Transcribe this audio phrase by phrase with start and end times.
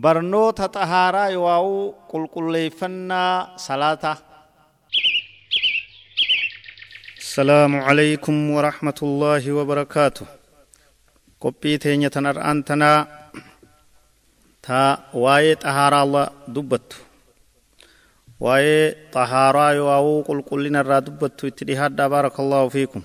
[0.00, 4.16] barnoota xahaaraa yowaa'uu qulqulleeffannaa salaataa
[7.32, 10.26] السلام عليكم ورحمة الله وبركاته
[11.40, 12.10] قبي تينية
[12.50, 12.92] أنتنا
[14.62, 16.88] تا واي طهارة الله دبت
[18.40, 23.02] واي طهارة يواو قل قلنا الرا دبت اتدهاد بارك الله فيكم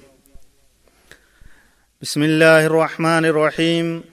[2.02, 4.04] بسم الله الرحمن الرحيم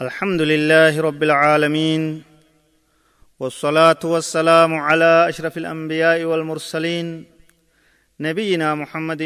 [0.00, 2.22] الحمد لله رب العالمين
[3.40, 7.24] والصلاة والسلام على أشرف الأنبياء والمرسلين
[8.20, 9.22] نبينا محمد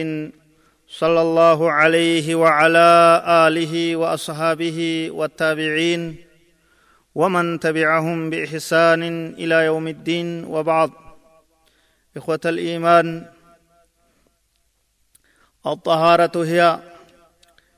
[0.88, 6.16] صلى الله عليه وعلى آله وأصحابه والتابعين
[7.14, 9.02] ومن تبعهم بإحسان
[9.34, 10.90] إلى يوم الدين وبعض
[12.16, 13.26] إخوة الإيمان
[15.66, 16.80] الطهارة هي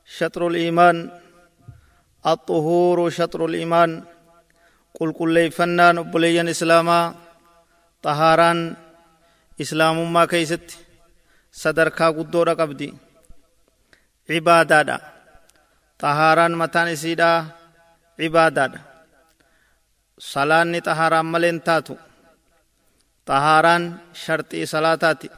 [0.04, 1.21] شطر الإيمان.
[2.26, 4.04] الطهور شطر الإيمان
[5.00, 7.14] قل قل لي فنان أبليا إسلاما
[8.02, 8.76] طهاران
[9.60, 10.78] إسلام ما كيست
[11.52, 12.88] sadarkaa guddoodha qabdi
[14.24, 14.96] cibaadaadha
[16.00, 17.30] xahaaraan mataan isiidha
[18.16, 18.80] cibaadaadha
[20.30, 21.94] salaanni xahaaraan maleen taatu
[23.28, 23.84] xahaaraan
[24.22, 25.28] sharxii salaataati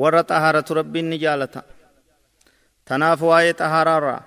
[0.00, 1.60] warra xahaaratu rabbiin ni jaalata
[2.88, 4.20] tanaaf waa'ee xahaaraarraa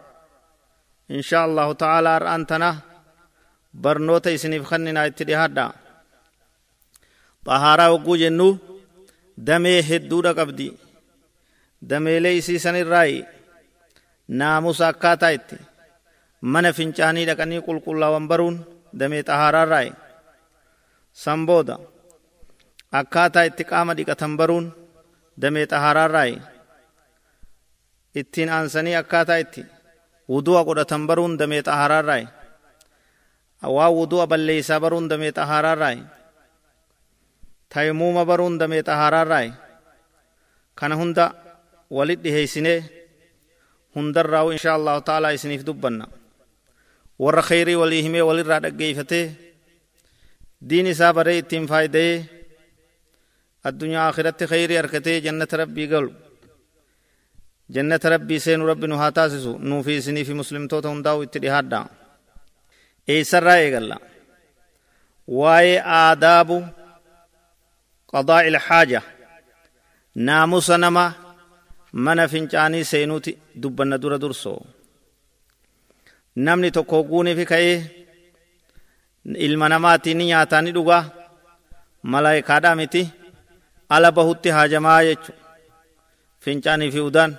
[1.10, 2.70] insha allahu ta'aalaa har'aan tana
[3.82, 5.66] barnoota isiniif kanninaa itti dhihaadha
[7.48, 8.54] xahaaraa hogguu jennuu
[9.48, 10.68] damee hedduudha qabdi
[11.90, 13.26] dameelee isii sanirraayi
[14.28, 15.58] naamusa akkaataa itti
[16.54, 18.58] mana fincaanii dhaqanii qulqullaawan baruun
[19.00, 19.92] damee xahaaraarraayi
[21.24, 21.78] san booda
[23.02, 24.68] akkaataa itti qaama dhiqatan baruun
[25.42, 26.42] damee xahaaraarraayi
[28.22, 29.62] ittiin aansanii akkaataa itti
[30.30, 32.28] wudu'a godhatan baruun damee xahaaraarraayi
[33.76, 36.02] waa wudu'a balleeysaa baruun damee xahaaraarraayi
[37.70, 39.52] taymuuma baruun damee xahaaraarraayi
[40.76, 41.26] kana hunda
[41.98, 42.80] walit dhiheeysinee
[43.96, 46.06] hundarraa insha allahu ta'aalaa isiniif dubbanna
[47.24, 49.26] warra kheyrii walii himee walirraa dhaggeeyfatee
[50.70, 52.18] diin isaa baree ittiin faayidayee
[53.64, 56.12] addunyaa akhiratti kheyrii arkatee jannata rabbii galu
[57.70, 61.80] jannata rabbii seenu rabbi nu haa taasisu nuufi isinii fi muslimtoota hundaa'u itti dhihaadha
[63.14, 63.98] eeysarraa eegalla
[65.40, 66.58] waa'ee aadaabu
[68.16, 69.02] قضاء الحاجة
[70.16, 71.06] ناموس نما
[71.94, 74.56] من فنجاني سينوتي دبنا دور درسو
[76.46, 77.78] namni tokko guuni fi ka'ee
[79.46, 81.04] ilma namaatiin ni nyaataa ni dhugaa
[82.12, 83.02] malaayikaadhaa miti
[83.96, 85.32] ala bahutti haajamaa jechu
[86.44, 87.32] fincaanii fi udaan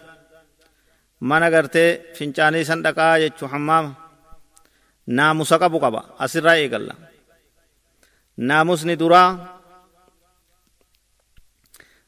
[1.20, 3.94] mana gartee fincaanii san dhaqaa jechu hammaama
[5.06, 6.94] naamusa qabu qaba asirraa eegalla
[8.48, 9.30] naamusni duraa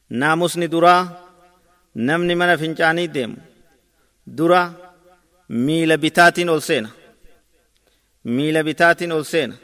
[0.09, 1.01] naamusni duraa
[2.07, 3.37] namni mana fincaanii deemu
[4.37, 4.61] dura
[5.49, 6.89] miila bitaatiin ol seena
[8.35, 9.55] miila bitaatiin ol seena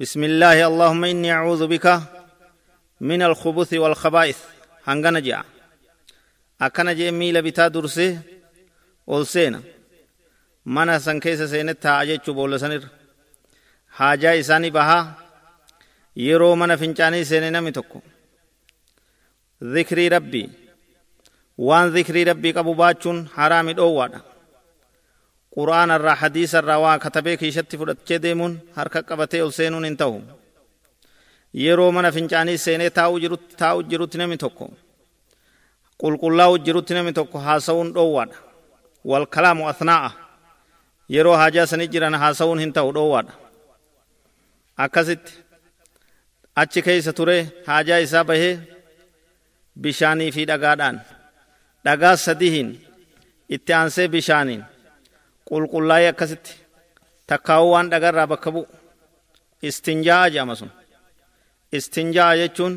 [0.00, 1.86] بسم الله اللهم إني أعوذ بك
[3.00, 4.38] من الخبث والخبائث
[4.86, 5.44] هنغنا جاء
[6.60, 8.18] أكنا جاء ميلا بتا درسي
[9.08, 9.60] أول سينا
[10.66, 12.82] منا سنكيس سينة تاجي چوبول سنر
[13.96, 14.98] حاجة إساني بها
[16.16, 18.00] يرو منا فنچاني سينة نمي تكو
[19.64, 20.50] ذكري ربي
[21.58, 24.20] وان ذكري ربي قبو باتشون حرامي دوادا
[25.56, 30.20] قرآن الرا حديث الرا وان كتبه كيشت فرد ديمون حركة قبته السينون انتهو
[31.54, 34.70] yeroo mana fincaanii seenee taa'u jirutti namni tokko.
[36.02, 38.36] Qulqullaa'u jirutti namni tokko haasa'uun dhoowwaadha
[39.10, 40.10] wal kalaamu athnaa'a
[41.14, 43.32] yeroo haajaa sanii jiran haasa'uun hin ta'u dhoowwaadha
[44.84, 45.32] akkasitti
[46.62, 47.38] achi keessa ture
[47.68, 48.54] haajaa isaa bahee
[49.82, 50.96] bishaanii fi dhagaadhaan
[51.84, 52.70] dhagaa sadihiin
[53.56, 54.62] itti aansee bishaaniin
[55.50, 56.52] qulqullaa'ee akkasitti
[57.32, 58.66] takkaa'uu waan dhagarraa bakka bu'u
[59.70, 60.70] istinjaa'a jedhama sun
[61.80, 62.74] istinjaa'a jechuun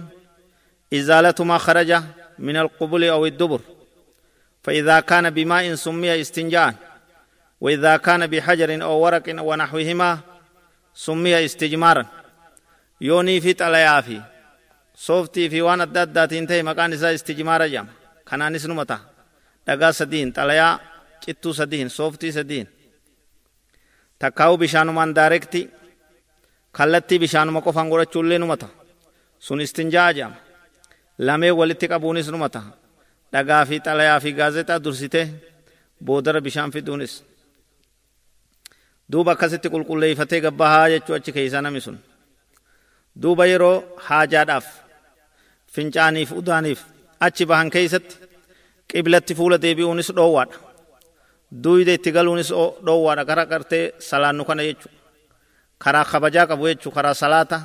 [1.00, 1.60] izaalatu maa
[2.42, 3.62] من القبول أو الدبر.
[4.64, 6.74] فإذا كان بماء سمي استنجاء.
[7.62, 10.20] وإذا كان بحجر أو ورق ونحوهما
[10.94, 12.06] سمي استجمارا.
[13.02, 14.22] يوني في تلايافي
[14.96, 17.88] صوفتي في وان الداد داتين مكان إذا استجمارا جام.
[18.28, 19.00] كان نسنو متا
[19.68, 20.80] دقا سدين تلايا
[21.22, 22.68] كتو سدين صوفتي سدين.
[24.20, 25.70] تكاو بشانو من داركتي
[26.74, 28.70] خلتي بشانو مكو فانغورا چولينو متا
[29.40, 30.34] سن استنجا جام.
[31.28, 32.72] Lamee walitti qabuunis numa ta'a
[33.34, 35.22] dhagaa fi xalayaa fi gaazexaa dursite
[36.06, 37.14] boodara bishaan fiduunis
[39.12, 41.98] duuba akkasitti qulqulleeyfatee gabbahaa jechuu achi keeysaa nami sun
[43.22, 43.76] duuba yeroo
[44.08, 44.68] haajaadhaaf
[45.76, 46.80] fincaaniif udaaniif
[47.26, 48.16] achi bahan keeysatti
[48.92, 50.58] qiblatti fuula deebi'uunis dhoowwaadha
[51.64, 52.50] duyda itti galuunis
[52.86, 54.88] dhoowwaadha kara qartee salaannu kana jechu
[55.84, 57.58] karaa kabajaa qabu jechu karaa salaata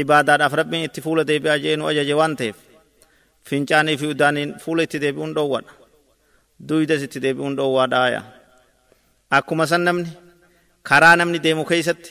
[0.00, 2.56] ibaadaadhaaf rabbiin itti fuula deebi'aa jeenu ajaje waan ta'eef
[3.48, 5.72] fincaanii fi udaaniin fuula itti deebi'uun dhoowwaadha
[6.68, 8.20] duydas itti deebi'uun dhoowwaadhaaya
[9.38, 10.10] akkuma san namni
[10.90, 12.10] karaa namni deemu keeysatti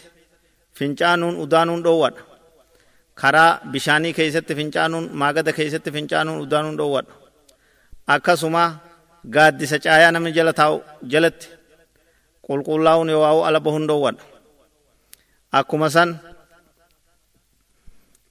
[0.79, 2.21] fincaanuun udaanuun dhoowwaadha
[3.21, 7.13] karaa bishaanii keeysatti fincaanuun maagada keeysatti fincaanuun udaanuun dhoowwaadha
[8.15, 8.63] akkasuma
[9.35, 10.75] gaaddisa caayaa namni jala taa'u
[11.13, 11.47] jalatti
[12.47, 14.23] qulqullaa'uun yoo ala bahuun dhoowwaadha
[15.59, 16.09] akkuma san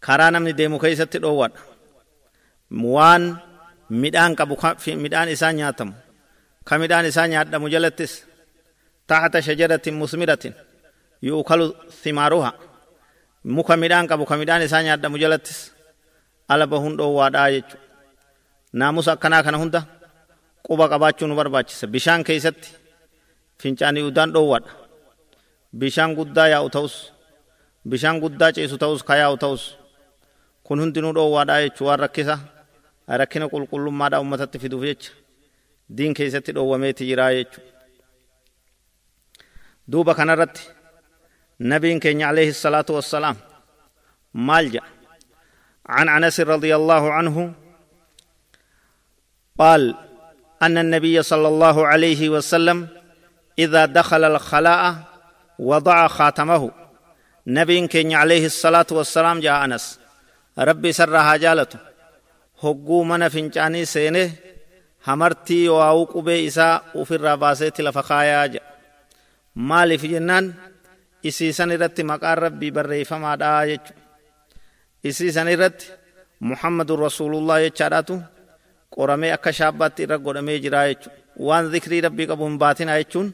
[0.06, 1.60] karaa namni deemu keeysatti dhoowwaadha
[2.70, 3.38] waan
[3.90, 4.54] midhaan qabu
[5.04, 5.92] midhaan isaa nyaatamu
[6.64, 8.12] ka midhaan isaa nyaadhamu jalattis
[9.06, 10.54] taxta shajaratin musmiratin
[11.22, 12.52] yuukalu thimaaruha
[13.44, 15.58] muka midhaan qabu ka midhaan isaa nyaadhamu jalattis
[16.48, 17.76] ala bahuun dhoowwaadhaa jechu
[18.72, 19.80] naamusa akkanaa kana hunda
[20.66, 22.70] quba qabaachuu nu barbaachisa bishaan keeysatti
[23.60, 24.70] fincaanii udaan dhoowwaadha
[25.80, 26.94] bishaan guddaa yaa'u ta'us
[27.90, 29.62] bishaan guddaa ciisu ta'us ka yaa'u ta'us
[30.66, 32.38] kun hundinuu dhoowwaadhaa jechuu waan rakkisa
[33.18, 35.10] rakkina qulqullummaadhaa ummatatti fiduuf jecha
[35.96, 37.60] diin keessatti dhoowwameeti jiraa jechu
[39.92, 40.62] duuba kanarratti
[41.58, 43.36] nabiin keenya alayhi salaatu wassalaam
[44.32, 45.00] maal jedha
[45.90, 47.52] عن انس رضي الله عنه
[49.58, 49.94] قال
[50.62, 52.88] ان النبي صلى الله عليه وسلم
[53.58, 55.02] اذا دخل الخلاء
[55.58, 56.70] وضع خاتمه
[57.46, 60.00] نبي كين عليه الصلاه والسلام جاء انس
[60.58, 61.89] ربي سرها جالته
[62.62, 64.22] hogguu mana fincaanii seene
[65.08, 68.68] hamartii waa'uu qubee isaa ufirraa baaseetti lafa kaayaa jedha
[69.70, 70.46] maaliif jennaan
[71.28, 73.92] isiisan irratti maqaan rabbii barreeffamaadha jechu
[75.10, 75.86] isiisan irratti
[76.50, 78.14] muhammadun rasuulullah jechaadhaatu
[78.96, 81.08] qoramee akka shaabbaatti irra godhamee jira jechu
[81.48, 83.28] waan zikrii rabbii qabu hin baatina jechuun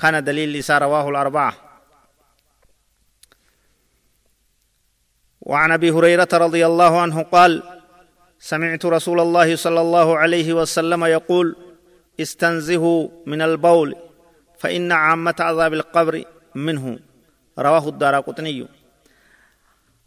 [0.00, 1.52] kana daliilli isaa rawaahul arba'a
[5.50, 7.52] وعن ابي هريره رضي الله عنه قال
[8.38, 11.56] سمعت رسول الله صلى الله عليه وسلم يقول
[12.20, 13.96] استنزهوا من البول
[14.58, 16.98] فإن عامة عذاب القبر منه.
[17.58, 18.66] رواه الدار قطني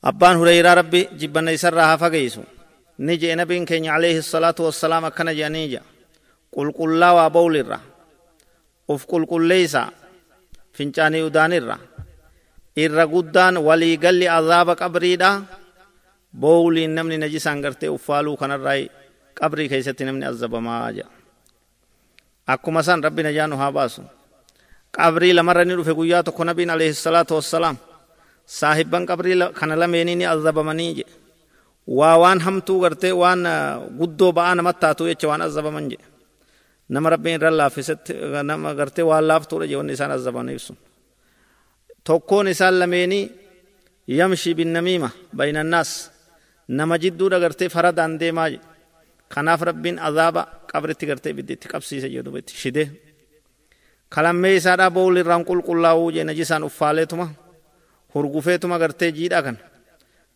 [0.03, 2.43] أبان هريرة ربي جبنا يسرها فقيسو.
[2.99, 5.81] نجي نبي كين عليه الصلاة والسلام كان جانيجا
[6.51, 7.79] قل قل لا وبول الرا.
[8.89, 9.77] أف قل قل ليس
[10.73, 11.77] فنجاني ودان الرا.
[12.77, 15.15] إر قدان ولي قل عذاب قبري
[16.33, 18.87] دا boowliin namni najisaan gartee uffaaluu kanarraa
[19.39, 21.09] qabrii keessatti namni azabamaa jedha
[22.53, 24.01] akkuma san rabbi najaa nu haa baasu
[24.97, 27.77] qabrii lamarra ni dhufe guyyaa tokko nabiin alayhi salaatu wassalaam
[28.59, 31.13] saahibban qabrii kana lameenii ni azabamanii jedhe
[31.99, 33.41] waa waan hamtuu gartee waan
[33.99, 36.05] guddoo ba'aa namatti taatu jecha waan azabaman jedhe
[36.93, 38.11] nama rabbiin irra laaffisetti
[38.49, 40.73] nama gartee waan laaftuudha jedhe wanni isaan azaban ibsu
[42.07, 43.23] tokkoon isaan lameenii
[44.19, 45.91] yamshi binnamiima bayna annaas
[46.67, 48.49] nama jidduudha gartee faradaan deemaa
[49.33, 50.41] kanaaf rabbiin azaaba
[50.71, 52.31] qabritti gartee ibiddi itti qabsiise jedhu
[52.61, 52.83] shide
[54.09, 57.27] kalammee isaadhaa bowl irraan qulqullaa'uu jee najisaan uffaaleetuma
[58.13, 59.57] hurgufeetuma gartee jiidha kan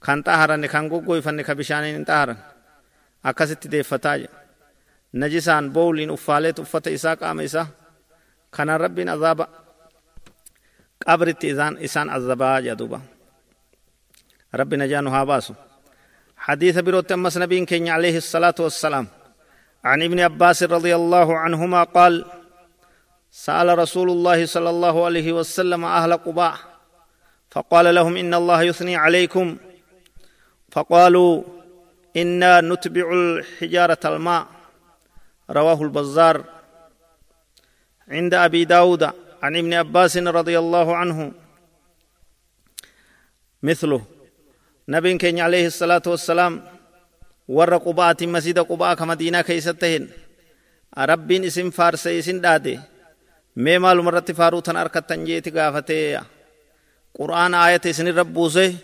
[0.06, 2.38] kan xaharanne kan goggoyfanne ka bishaaniin hin xaharan
[3.24, 4.36] akkasitti deeffataa jedhe
[5.14, 7.68] najisaan bowliin uffaaleet uffata isaa qaama isaa
[8.56, 9.46] kanaan rabbiin azaaba
[11.06, 11.48] qabritti
[11.88, 13.00] isaan azabaa jedhuuba
[14.54, 15.54] rabbi najaa haa baasu
[16.42, 19.08] حديث بروت أمس نبي كين عليه الصلاة والسلام.
[19.84, 22.26] عن ابن عباس رضي الله عنهما قال
[23.32, 26.56] سأل رسول الله صلى الله عليه وسلم أهل قباء
[27.52, 29.58] فقال لهم إن الله يثني عليكم.
[30.72, 31.44] فقالوا
[32.18, 34.48] إنا نتبع الحجارة الماء.
[35.50, 36.44] رواه البزار.
[38.08, 39.04] عند أبي داود
[39.44, 41.32] عن ابن عباس رضي الله عنه
[43.64, 44.02] مثله.
[44.88, 46.64] نبين كين عليه الصلاة والسلام
[47.48, 50.08] ور قبات مسجد قباء كمدينة كيستهن
[50.98, 52.80] ربين اسم فارس اسم داده
[53.56, 56.22] مي مال مرت فاروتن أركتن جيت غافته
[57.20, 58.76] قرآن آية اسن ربوسه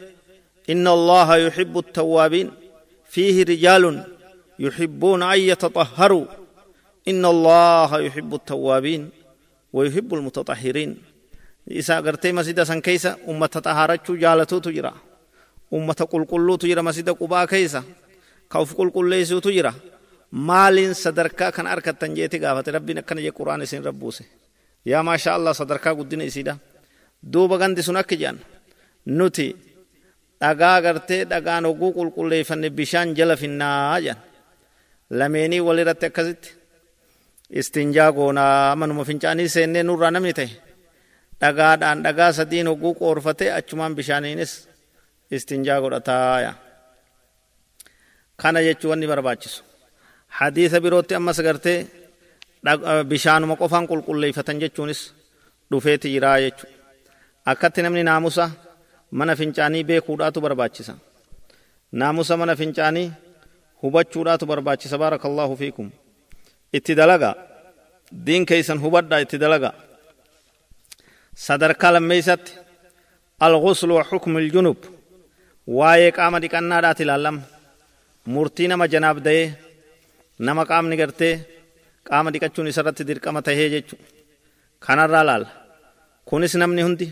[0.70, 2.51] إن الله يحب التوابين
[3.10, 4.04] فيه رجال
[4.60, 6.25] يحبون أن يتطهروا
[7.08, 9.10] إن الله يحب التوابين
[9.74, 10.98] ويحب المتطهرين
[11.72, 14.94] إذا قرتي مسجد سن كيسا أمة تطهرت جالتو تجرى
[15.76, 17.82] ummata qulqulluutu jira masjida qubaa keeysa
[18.52, 19.72] ka uf qulqulleessuutu jira
[20.48, 24.24] maaliin sadarkaa kan arkattan jeeti gaafate rabbiin akkana jee quraan isin rabbuuse
[24.92, 26.54] yaa maasha allah sadarkaa guddina isiidha
[27.34, 28.40] duuba gandi sun akki jedhan
[29.18, 29.48] nuti
[30.42, 34.20] dhagaa gartee dhagaan hogguu qulqulleeffanne bishaan jala finnaa jedhan
[35.20, 36.50] lameenii walirratti akkasitti
[37.60, 40.50] istinjaa goonaa manuma fincaanii seennee nurraa namni ta'e
[41.42, 44.52] dhagaadhaan dhagaa sadiin hogguu qoorfatee achumaan bishaaniinis
[45.31, 46.53] istinjaa godhataa
[48.41, 49.63] kana jechuu wanni barbaachisu
[50.27, 51.79] hadiisa birootti ammas gartee
[53.10, 55.01] bishaanuma qofaan qulqulleeffatan jechuunis
[55.72, 56.65] dhufeeti jiraa jechu
[57.51, 58.46] akkatti namni naamusa
[59.12, 60.93] mana fincaanii beekuudhaatu barbaachisa
[61.91, 63.07] naamusa mana fincaanii
[63.81, 65.88] hubachuudhaatu barbaachisa baarakallahu fiikum
[66.77, 67.36] itti dalaga
[68.25, 69.74] diin keeysan hubadha itti dalaga
[71.48, 72.67] sadarkaa lammeeysatti
[73.43, 74.77] الغسل وحكم الجنوب
[75.68, 77.42] waa'ee qaama dhiqannaadhaati ilaallama
[78.34, 79.46] murtii nama janaaf da'ee
[80.48, 81.34] nama qaamni gartee
[82.10, 83.96] qaama dhiqachuun isarratti dirqama tahee jechu
[84.86, 85.50] kanarraa laalla
[86.30, 87.08] kunis namni hundi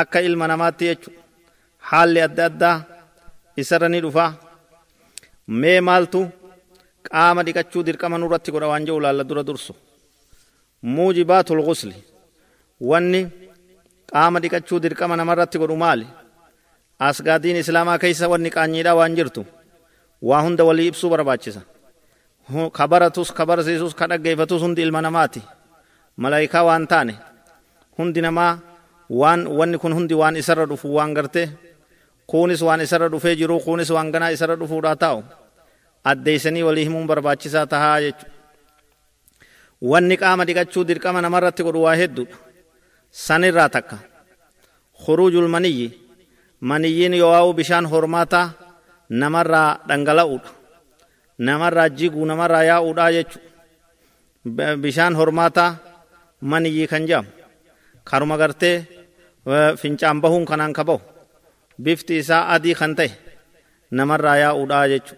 [0.00, 1.10] akka ilma namaatti jechu
[1.90, 2.76] haalli adda addaa
[3.62, 4.30] isarra ni dhufaa
[5.60, 6.20] mee maaltu
[7.08, 9.72] qaama dhiqachuu dirqama nurratti godha waan jedhu laalla dura dursu
[10.94, 11.96] muujibaatul ghusli
[12.90, 13.20] wanni
[14.12, 16.06] qaama dhiqachuu dirqama namarratti godhu maali
[16.98, 19.42] asgaadiin islaamaa keeysa wanni qaanyiidha waan jirtu
[20.22, 21.60] waa hunda walii ibsuu barbaachisa.
[22.72, 25.42] Ka baratus ka barsiisus ka dhaggeeffatus hundi ilma namaati.
[26.16, 27.14] Malaayikaa waan taane
[27.98, 28.58] hundi namaa
[29.10, 31.48] waan wanni kun hundi waan isarra dhufu waan gartee
[32.26, 35.22] kuunis waan isarra dhufee jiru kuunis waan ganaa isarra dhufuudhaa taa'u.
[36.04, 38.26] Addeeysanii walii himuun barbaachisaa tahaa jechu.
[39.82, 42.36] Wanni qaama dhiqachuu dirqama namarratti godhu waa hedduudha.
[43.10, 43.98] Sanirraa takka.
[45.04, 45.88] Khuruujul maniyyi
[46.70, 48.46] maniyyiin yoo bishaan hormaataa
[49.20, 50.50] namarraa dhangala'uudha
[51.38, 53.38] namarraa jiguu namarraa yaa'uudha jechu
[54.82, 55.70] bishaan hormaataa
[56.40, 57.30] maniyyii kan jedhamu
[58.04, 58.76] karuma gartee
[59.80, 61.00] fincaan bahuun kanaan ka bahu
[61.82, 63.10] bifti isaa adii kan ta'e
[63.90, 65.14] namarraa yaa'uudha jechu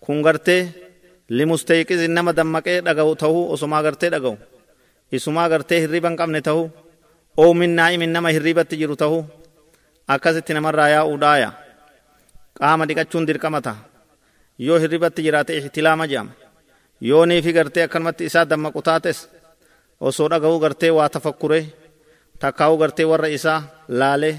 [0.00, 0.62] kun gartee
[1.28, 4.36] limustayqis nama dammaqee dhaga'u ta'uu osumaa gartee dhaga'u
[5.12, 6.70] isumaa gartee hirriba hin qabne ta'uu
[7.36, 7.74] oomin
[8.14, 9.39] nama hirribatti jiru ta'uu
[10.14, 11.50] akkasitti namarraa yaa'uudhaaya
[12.58, 13.78] qaama dhiqachuun dirqama ta'a
[14.66, 16.32] yoo hirribatti jiraate ihtilaama jedhama
[17.08, 19.18] yoo niifi gartee akkanumatti isaa dammaqu taates
[20.00, 21.60] osoo dhaga'uu gartee waa tafakkure
[22.44, 24.36] takkaa'uu gartee warra isaa laalee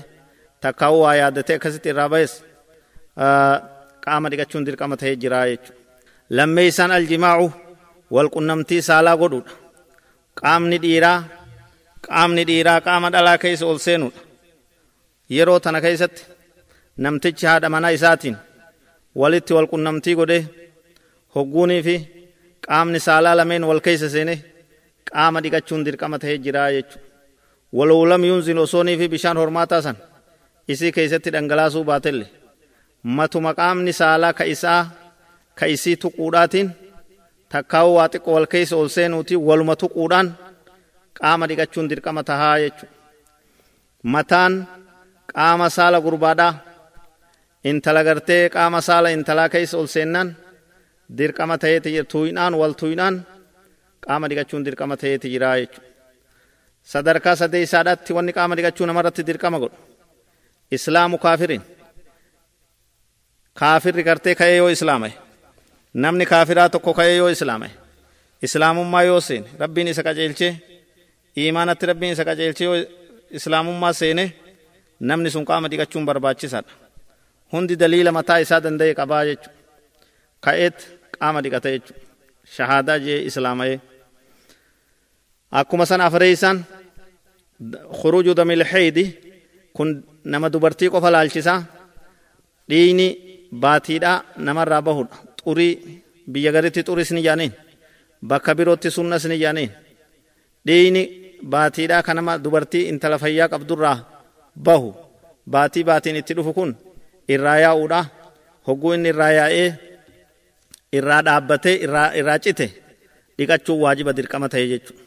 [0.62, 2.34] takkaa'uu waa yaadatee akkasitti irraa ba'es
[4.06, 5.80] qaama dhiqachuun dirqama ta'ee jiraa jechuudha.
[6.38, 7.54] Lammee aljimaacu
[8.16, 9.52] walqunnamtii saalaa godhuudha.
[10.42, 11.24] Qaamni dhiiraa
[12.08, 14.31] qaamni dhiiraa qaama dhalaa keessa ol seenuudha.
[15.36, 16.24] Yeroo tana keessatti
[17.04, 18.38] namtichi haadha manaa isaatiin
[19.22, 20.42] walitti walqunnamtii godhee
[21.36, 21.96] hogguunii fi
[22.68, 24.38] qaamni saalaa lameen wal keessa seenee
[25.12, 27.08] qaama dhiqachuun dirqama ta'ee jiraa jechuudha.
[27.78, 29.98] Walowlam yuunzin osoonii fi bishaan hormaataa san
[30.74, 32.26] isii keessatti dhangalaasuu baatelle
[33.18, 34.82] matuma qaamni saalaa ka isaa
[35.60, 36.68] ka isii tuquudhaatiin
[37.54, 40.28] takkaa'uu waa xiqqoo wal keessa ol seenuuti waluma tuquudhaan
[41.20, 42.94] qaama dhiqachuun dirqama tahaa jechuudha.
[44.14, 44.54] Mataan
[45.36, 46.54] qaama saala gurbaadhaa
[47.70, 50.28] intala gartee qaama saala intalaa keessa ol seennaan
[51.18, 53.16] dirqama ta'eeti tuuyinaan wal tuuyinaan
[54.06, 55.88] qaama dhiqachuun dirqama ta'eeti jiraa jechuudha.
[56.92, 59.78] Sadarkaa sadeessaadhaatti wanni qaama dhiqachuu namarratti dirqama godhu.
[60.76, 61.62] Islaamu kaafirin.
[63.60, 65.14] Kaafirri gartee ka'ee yoo islaamaye.
[66.04, 67.72] Namni kaafiraa tokko ka'ee yoo islaamaye.
[68.46, 70.52] Islaamummaa yoo seene rabbiin isa qajeelchee
[71.42, 72.78] iimaanatti rabbiin isa qajeelchee yoo
[73.38, 74.24] islaamummaa seene
[75.10, 76.72] namni sun qaama dhiqachuun barbaachisaadha.
[77.52, 79.54] Hundi daliila mataa isaa danda'e qabaa jechuudha.
[80.46, 80.78] Ka'eet
[81.20, 82.02] qaama dhiqata jechuudha.
[82.56, 83.78] Shahaadaa jee islaamayee.
[85.60, 86.58] Akkuma sana afreeysaan
[88.00, 89.04] khuruuju damil xeeydi
[89.76, 89.90] kun
[90.34, 91.60] nama dubartii qofa laalchisaa
[92.70, 93.08] dhiini
[93.64, 95.16] baatiidhaa namarraa bahudha.
[95.44, 95.74] Xurii
[96.32, 97.52] biyya garitti xuris ni jaaniin
[98.30, 99.72] bakka birootti sunnas ni jaaniin
[100.68, 101.04] dhiini
[101.54, 103.98] baatiidhaa nama dubartii intala fayyaa qabdurraa
[104.56, 104.94] bahu
[105.48, 106.72] baatii baatiin itti dhufu kun
[107.28, 108.02] irraa yaa'uudha
[108.68, 109.70] hogguu inni irraa yaa'ee
[110.98, 111.76] irraa dhaabbatee
[112.20, 112.68] irraa cite
[113.38, 115.04] dhiqachuun waajiba dirqama ta'e jechuudha.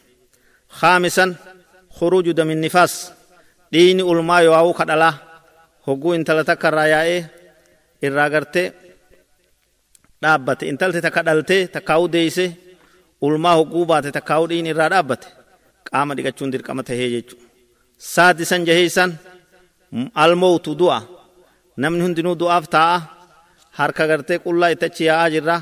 [0.79, 1.31] Haamisan
[1.99, 2.93] huruuju damin nifaas
[3.71, 5.13] dhiini ulmaa yoo'aawuu kadhalaa
[5.87, 7.21] hogguu intala takka irraa yaa'ee
[8.05, 8.67] irraa gartee
[10.21, 12.45] dhaabbate intalti takka dhaltee takkaa'uu deeyse
[13.21, 15.27] ulmaa hogguu baate takkaa'uu dhiini irraa dhaabbate
[15.91, 17.45] qaama dhiqachuun dirqama ta'ee jechuudha.
[18.13, 19.11] Saadisan jaheessan.
[20.23, 20.99] Almootu du'a.
[21.81, 22.97] Namni hundinuu du'aaf taa'a
[23.79, 25.57] harka gartee qullaa itti achi yaa'aa jirra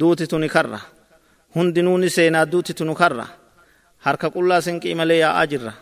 [0.00, 0.80] duuti tuni karra.
[1.54, 3.26] Hundinuu ni seenaa duuti tunu karra.
[4.04, 5.72] Harka qullaa sinqii malee yaa'aa jirra.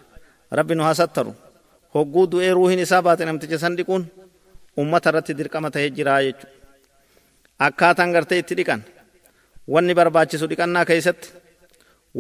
[0.59, 1.33] Rabbi nu haa sattaru
[1.95, 4.03] hogguu du'ee ruuhin isaa baate namticha san dhiquun
[4.81, 6.49] ummata irratti dirqama tahee jiraa jechuudha.
[7.67, 8.81] Akkaataan gartee itti dhiqan
[9.73, 11.29] wanni barbaachisu dhiqannaa keessatti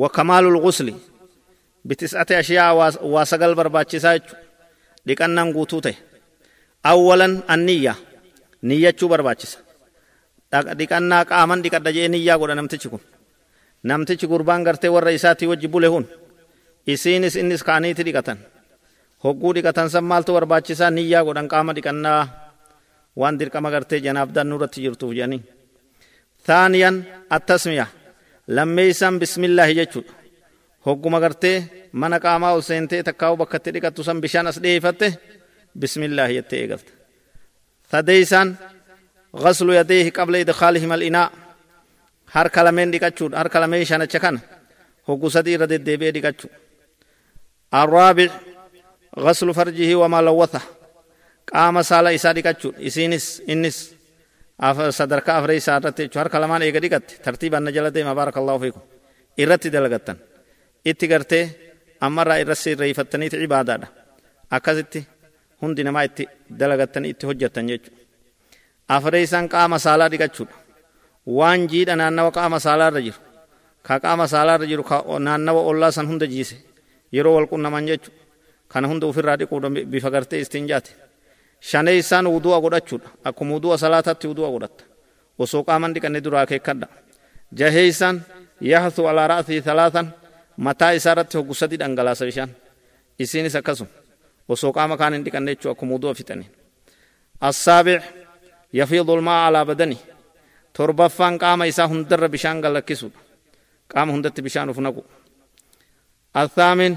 [0.02, 0.94] wakamaalul gusli
[1.88, 2.72] bitis'ate ashiyaa
[3.14, 4.38] waa sagal barbaachisaa jechuudha
[5.06, 5.94] dhiqannaan guutuu ta'e
[6.92, 7.94] awwalan anniyya
[8.68, 9.58] niyyachuu barbaachisa
[10.78, 13.02] dhiqannaa qaaman dhiqadha jee niyyaa godha namtichi kun
[13.90, 16.04] namtichi gurbaan gartee warra isaatii wajji bule hun
[16.92, 18.38] isiinis innis kaaniiti dhiqatan
[19.24, 22.22] hogguu dhiqatan san maaltu barbaachisaa niyyaa godhan qaama dhiqannaa
[23.20, 25.42] waan dirqama gartee janaaf dannuu irratti jirtuuf jedhanii
[26.48, 26.90] ثانيا
[27.36, 27.86] التسمية
[28.56, 30.04] لما يسم بسم الله يجود
[30.86, 35.08] hogguma gartee mana qaamaa ol seentee takkaa'u bakka itti dhiqattu san bishaan as dheefatte
[35.80, 36.92] bismillaahi jettee eegalte
[37.92, 38.48] sadeeysaan
[39.36, 41.30] غسل يديه قبل إدخالهما الإناء
[42.34, 44.40] harka lameen dhiqachuudha harka lameen shanacha kana
[45.08, 46.50] hoggu sadii irra deddeebi'ee dhiqachuu
[47.74, 48.28] الرابع
[49.18, 50.60] غسل فرجه وما لوثه
[51.54, 52.34] قام سالا إسا
[52.78, 53.94] isiinis innis
[54.90, 58.82] sadarkaa afree isaa irratti jechuu harka lamaan eega dhiqatte tartiibaan na jala deema baarakallahu fiikum
[59.42, 60.16] irratti dalagattan
[60.84, 61.44] itti gartee
[62.00, 63.88] ammarraa irra sirreeyfattaniiti cibaadaadha
[64.56, 65.00] akkasitti
[65.62, 66.24] hundi namaa itti
[66.60, 67.98] dalagattanii itti hojjettan jechuudha
[68.96, 70.54] afree isaan qaama saalaa dhiqachuudha
[71.38, 73.20] waan jiidha naannawa qaama saalaarra jiru
[73.86, 74.96] ka qaama saalaarra jiru ka
[75.26, 76.56] naannawa ollaa san hunda jiise
[77.16, 78.18] yeroo wal qunnaman jechuudha
[78.72, 80.92] kana hunda ofirraa dhiquudha bifa gartee istinjaati
[81.70, 84.84] shanee isaan wudu'a godhachuudha akkuma wudu'a salaatatti wudu'a godhatta
[85.42, 86.86] osoo qaaman dhiqanne duraa keekkadha
[87.58, 88.16] jahee isaan
[88.72, 90.06] yahathu alaa ra'atii talaatan
[90.66, 92.50] mataa isaa irratti hoggu sadi dhangalaasa bishaan
[93.18, 93.90] isiinis akkasuma
[94.48, 96.48] osoo qaama kaan hin dhiqanne jechuu akkuma wudu'a fixanii
[97.48, 98.02] assaabic
[98.78, 99.98] yafiidu ulmaa alaa badani
[100.76, 103.20] torbaffaan qaama isaa hundarra bishaan gallakkisuudha
[103.92, 105.02] qaama hundatti bishaan uf naqu
[106.36, 106.96] الثامن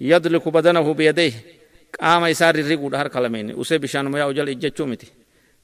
[0.00, 1.32] يدلك بدنه بيديه
[2.00, 5.08] قام يسار ريغو هر كلامين اسه بشان ميا وجل اجچو متي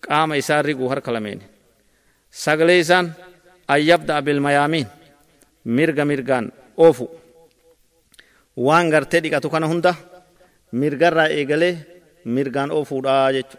[0.08, 1.40] قام يسار ريغو هر كلامين
[2.30, 3.12] سغليسان
[3.70, 4.86] أن يبدأ بالميامين
[5.66, 7.06] مرغ مرغان أوفو
[8.66, 9.92] waan gartee dhiqatu kana hunda
[10.80, 11.74] mirgarraa eegalee
[12.34, 13.56] mirgaan oofuudha jechu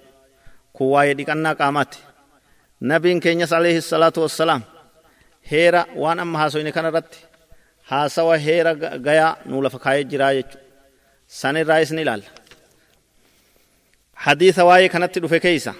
[0.75, 1.99] kun waa'ee dhiqannaa qaamaatti
[2.91, 4.61] nabiin keenyas alayhi salaatu wassalaam
[5.51, 7.19] heera waan amma haasoyne kana irratti
[7.91, 8.71] haasawa heera
[9.07, 10.57] gayaa nuu lafa kaayee jiraa jechu
[11.41, 12.29] sanirraa isni ilaalla
[14.25, 15.73] حديث واي كانت دفه كيسا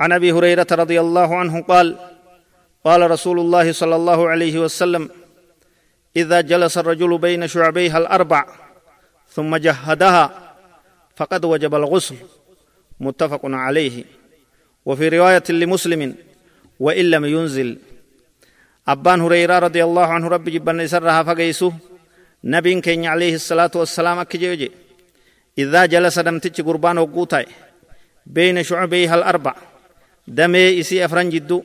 [0.00, 1.88] عن ابي هريره رضي الله عنه قال
[2.86, 5.04] قال رسول الله صلى الله عليه وسلم
[6.16, 8.46] إذا جلس الرجل بين شعبيها الأربع
[9.28, 10.54] ثم جهدها
[11.16, 12.16] فقد وجب الغسل
[13.00, 14.04] متفق عليه.
[14.86, 16.14] وفي رواية لمسلم
[16.80, 17.78] وإن لم ينزل.
[18.88, 21.72] أبان هريرة رضي الله عنه رب جبن سرها فقيسو
[22.44, 24.70] نبي كين عليه الصلاة والسلام أكجيوجي
[25.58, 27.46] إذا جلس دمتج قربان وقوتاي
[28.26, 29.54] بين شعبيها الأربع.
[30.28, 31.64] دمي إسي أفران جدو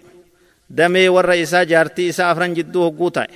[0.69, 3.27] دمي ور إسا جارتي إسا أفران جدو وقوتاي.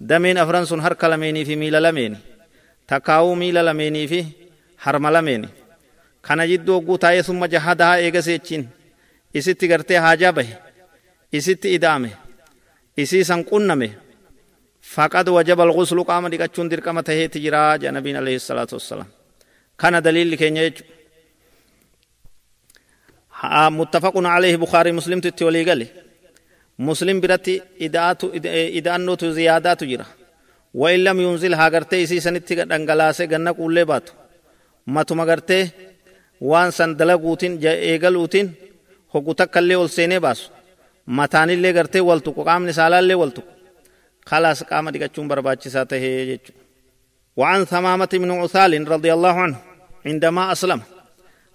[0.00, 2.18] دمين أفران سن هر كلميني في ميل لميني
[2.88, 4.24] تكاو ميل لميني في
[4.78, 5.48] حرم لميني
[6.24, 8.68] كان جدو وقوتاي ثم جهدها إيغسيتشين
[9.36, 10.48] إسيتي غرتي حاجة به
[11.34, 12.10] إسيتي إدامه
[13.02, 13.88] isii san qunname
[14.94, 19.08] faqad wajaba alghuslu qaama dhiqachuun dirqama taheeti jiraa jedha nabiin alayhi salaatu wassalaam
[19.80, 20.84] kana daliilli keenya jechu
[23.78, 25.88] muttafaqun alayhi bukaarii muslimtu itti walii
[26.80, 27.62] gale muslim biratti
[28.78, 30.06] ida'annootu ziyaadaatu jira.
[30.74, 34.12] وإن لم ينزل هاغرتي إسي سنتي دنگلاسه غنى قولي باتو
[34.86, 35.68] ماتما غرتي
[36.40, 38.52] وان سن دلقوتين جا إيغلوتين
[39.14, 40.50] هقو تكالي والسيني باسو
[41.18, 43.48] mataanillee gartee wal tuqu qaamni saalaallee wal tuqu
[44.26, 46.52] خلاص قام ديكچون برباچسا ته يجچ
[47.36, 49.56] وعن ثمامة بن عثال رضي الله عنه
[50.06, 50.80] عندما أسلم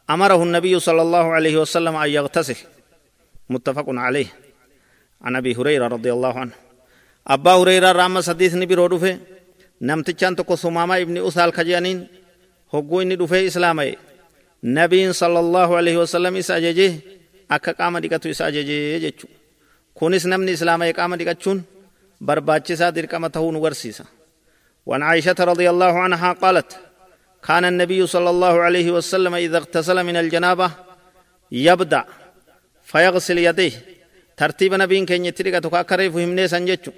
[0.09, 2.55] أمره النبي صلى الله عليه وسلم أن يغتسل
[3.49, 4.44] متفق عليه
[5.21, 6.51] عن أبي هريرة رضي الله عنه.
[7.27, 9.17] أبا هريرة رام حديث نبي رودو في
[9.81, 12.07] نمتچان تكو ثمامة ابن عثال خجانين
[12.73, 13.95] هقو إني دفع إسلامي
[14.63, 16.93] نبي صلى الله عليه وسلم إس أججه
[17.49, 19.27] akka qaama dhiqatu isa ajajee jechu
[19.93, 21.61] kunis namni islaama qaama dhiqachuun
[22.27, 24.05] barbaachisaa dirqama tahuu nu garsiisa
[24.85, 26.77] وعن عائشة رضي الله عنها قالت.
[27.47, 30.71] كان النبي صلى الله عليه وسلم إذا اغتسل من الجنابة
[31.51, 32.05] يبدأ
[32.83, 33.71] فيغسل يديه
[34.37, 36.91] ترتيب نبي كن يتريك تكاكري فهم نيسان جتشو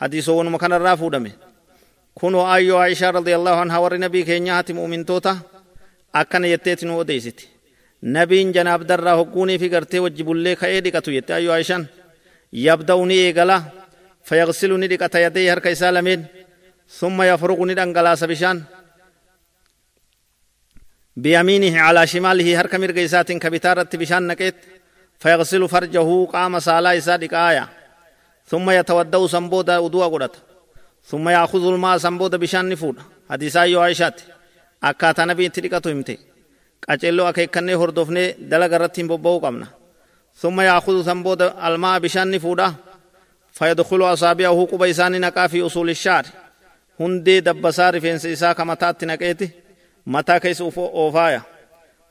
[0.00, 1.32] حديث ون مكان الرافو دمي
[2.14, 5.38] كونوا آيو عائشة رضي الله عنها ور نبي كن يهاتي مؤمن توتا
[6.14, 7.56] أكن يتيتن وديستي
[8.02, 11.88] nabiin janaabdarraa hogguunii fi gartee wajji bullee ka'ee dhiqatu jette ayyoo aishaan
[12.52, 13.56] yabda'u ni eegala
[14.28, 16.28] fayaghsilu ni dhiqata yadee harka isaa lameen
[16.98, 18.64] summa yafruqu ni dhangalaasa bishaan
[21.16, 24.54] بيمينه على شماله هرك مرقيسات كبتارة بشان نكيت
[25.18, 27.68] فيغسل فرجه قام سالا إسادك آية
[28.46, 30.36] ثم يتودو سنبودا ودوا قدت.
[31.04, 32.96] ثم يأخذ الماء سنبودا بشان نفود
[33.30, 34.20] حديثا يو عائشات.
[34.84, 36.18] أكاتا نبي تلقاتو امتي
[36.88, 39.66] akeekkannee hordofnee dalaga irratti hin bobba'uu qabna
[40.36, 42.74] ثم يأخذ ثنبود الماء بشان فودا
[43.52, 46.24] فيدخل أصابعه قبا إسان نقا في أصول الشعر.
[47.00, 49.50] هندي دبسار فين سيسا كمتات نقيتي.
[50.06, 51.42] متى كيس أوفايا.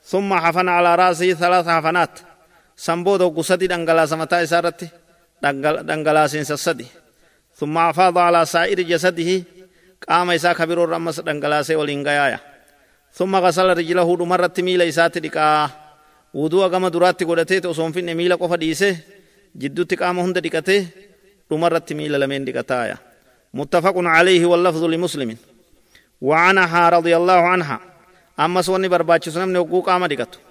[0.04, 2.10] ثم حفن على رأسه ثلاث حفنات.
[2.78, 4.88] سنبود قصدي دنگلاس متى إسارتي
[5.42, 6.88] دنگلاس سسدي
[7.56, 9.44] ثم أفاض على سائر جسده
[10.10, 12.40] قام إسا كبير الرمس دنگلاس والإنقيايا
[13.14, 15.70] ثم غسل رجله دمرت ميل إسات دقا
[16.34, 18.98] وضوء كما درات قدته وصوم في ميل قف ديسه
[19.56, 20.88] جدو تقام هند دقته
[21.52, 22.98] دمرت ميل لمن دقتايا
[23.54, 25.38] متفق عليه واللفظ لمسلم
[26.22, 27.80] وعنها رضي الله عنها
[28.40, 30.45] أما سوني برباتش سنم نوقو قام دقته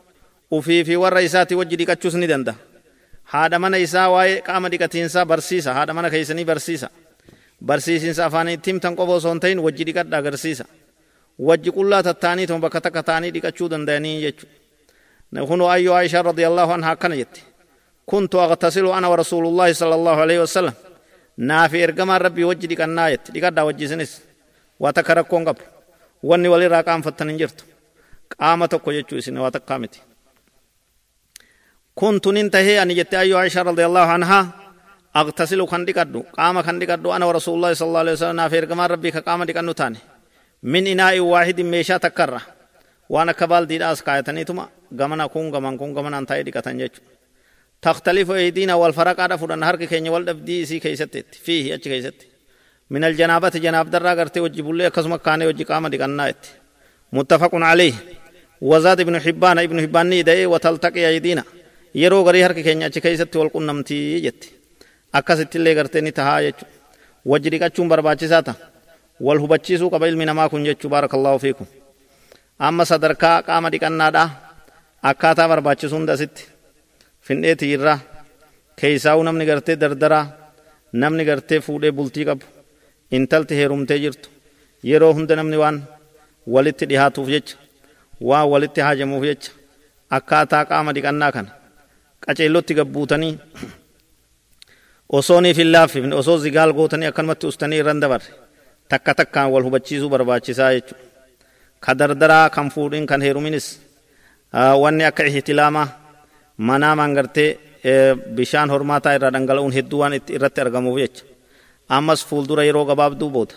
[0.55, 2.55] وفي في ور إسات وجه دقاتش سني دنده
[3.33, 6.88] haadha mana isaa waa'ee qaama dhiqatiinsaa barsiisa haadha mana keessanii barsiisa
[7.69, 10.64] barsiisinsa afaanitti himtan qofa osoo hin ta'in wajji dhiqadha agarsiisa
[11.49, 16.90] wajji qullaa tattaanii tuma bakka takka taanii dhiqachuu danda'anii jechuudha kunu ayyo aishaa radiyallahu anha
[16.95, 17.40] akkana jette
[18.11, 20.75] kuntu agtasilu ana wa rasuulullaahi sallallahu alaihi wasallam
[21.51, 24.12] naafi ergamaan rabbii wajji dhiqannaa jette dhiqadhaa wajjisinis
[24.83, 25.62] waa takka rakkoon qabu
[26.31, 27.64] wanni walirraa qaanfattan hin jirtu
[28.37, 30.01] qaama tokko jechuu isin waa takkaa miti
[31.94, 32.83] كنت ننتهي.
[32.83, 34.40] أن جت أيها عائشة رضي الله عنها.
[35.16, 38.87] أغتسل كان دقدو قام كان دقدو أنا ورسول الله صلى الله عليه وسلم نافير كما
[38.87, 39.98] ربي كقام دقنو تاني.
[40.62, 42.42] من إناء واحد ميشا تكرر.
[43.09, 44.68] وأنا كبال دي داس كايتني تما
[45.00, 46.94] غمنا كون غمان كون غمنا انتاي دي كتن جچ
[47.83, 52.14] تختلف أيدينا والفرق على فرن هر كيني ولد دي سي كيست فيه اچ كيست
[52.90, 56.35] من الجنابة جناب درا غرتي وجب الله كسم كان وجي قام دي كنا
[57.12, 57.94] متفق عليه.
[58.61, 61.44] وزاد ابن حبان ابن حبان ني دي وتلتقي أيدينا.
[62.02, 64.46] Yeroo garii harka keenya achi keessatti wal qunnamtii jette
[65.18, 66.72] akkasitti illee gartee ni tahaa jechuudha
[67.30, 68.57] wajji dhiqachuun barbaachisaa ta'a
[69.26, 71.66] wal hubachiisuu qaba ilmi namaa kun jechuu baarakallahu fiikum
[72.68, 74.28] amma sadarkaa qaama dhiqannaadhaa
[75.11, 76.42] akkaataa barbaachisu hunda asitti
[77.26, 77.98] findheetii irraa
[78.80, 80.24] keeysaa'uu namni gartee dardaraa
[81.02, 82.44] namni gartee fuudhee bultii qabu
[83.16, 84.28] intalti heerumtee jirtu
[84.90, 85.76] yeroo hunda namni waan
[86.54, 87.57] walitti dhihaatuuf jecha
[88.30, 89.50] waan walitti haajamuuf jecha
[90.18, 91.50] akkaataa qaama dhiqannaa kana
[92.26, 93.32] qaceellotti gabbuutanii
[95.18, 98.30] osooniif hin laaffifne osoo zigaal gootanii akkanumatti ustanii irran dabarre
[98.88, 101.02] takka takkaan wal hubachiisuu barbaachisaa jechuudha.
[101.84, 103.66] Ka dardaraa kan fuudhin kan heeruminis
[104.82, 105.87] wanni akka ihtilaamaa
[106.68, 107.50] manaa mangartee
[108.37, 111.24] bishaan hormaataa irraa dhangala'uun hedduu waan irratti argamuuf jecha.
[111.88, 113.54] Ammas fuuldura yeroo gabaabduu booda.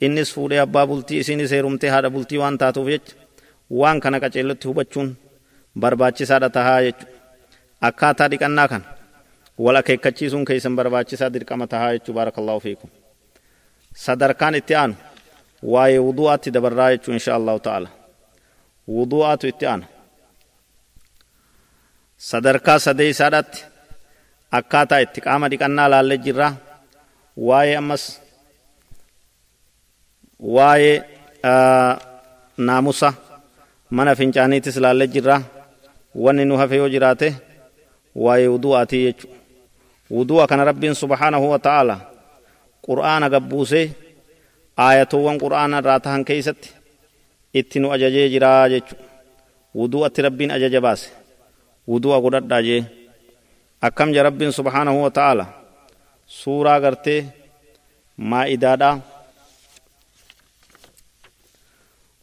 [0.00, 3.14] Innis fuudhee abbaa bultii isiinis heerumtee haadha bultii waan taatuuf jecha
[3.80, 5.08] waan kana qaceellotti hubachuun
[5.80, 7.21] barbaachisaadha tahaa jechuudha.
[7.88, 8.82] Akkaataa dhiqannaa kan
[9.64, 12.90] wal akeekkachiisuun keessan barbaachisaa dirqama tahaa jechuu baarakallahu fiikum
[14.04, 14.94] sadarkaan itti aanu
[15.72, 17.88] waa'ee wudu'aatti dabarraa jechuu insha allahu ta'ala
[18.96, 19.84] wudu'aatu itti aanu
[22.30, 23.60] sadarkaa sadeeysaadhaatti
[24.58, 26.52] akkaataa itti qaama dhiqannaa laallee jirraa
[27.48, 28.04] waa'ee ammas
[30.56, 30.94] waa'ee
[32.66, 33.08] naamusa
[33.96, 35.40] mana fincaaniitis laallee jirraa
[36.24, 37.28] wanni nu hafe yoo jiraate
[38.14, 39.36] waa'ee wudu'aatii jechuudha.
[40.10, 41.96] Wudu'a kana rabbiin subhaanahu wa ta'ala
[42.86, 43.86] qur'aana gabbuusee
[44.76, 46.68] aayatoowwan qur'aana irraa tahan keeysatti
[47.54, 49.04] itti nu ajajee jiraa jechuudha.
[49.76, 51.08] Wudu'atti rabbiin ajaja baase.
[51.88, 52.84] Wudu'a godhadhaa jee.
[53.82, 55.46] Akkam ja rabbiin subhaanahu wa ta'ala
[56.26, 57.20] suuraa gartee
[58.16, 59.00] maa'idaadhaa.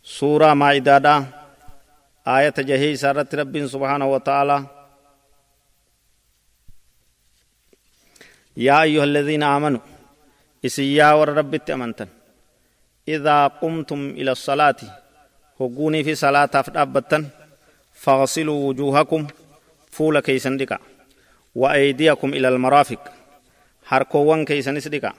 [0.01, 1.19] Suuraa maa'idaadhaa
[2.25, 4.57] aayata jahee isaa irratti rabbiin subhaanahu wa ta'ala
[8.67, 9.83] يا أيها الذين آمنوا
[10.65, 12.07] إسيا والرب أمنتن
[13.07, 14.79] إذا قمتم إلى الصلاة
[15.59, 17.23] هقوني في صلاة فأبتن
[18.03, 19.21] فاغسلوا وجوهكم
[19.95, 20.77] فول كيسن دكا
[21.55, 23.03] وأيديكم إلى المرافق
[23.89, 25.15] harkoowwan keeysanis dhiqaa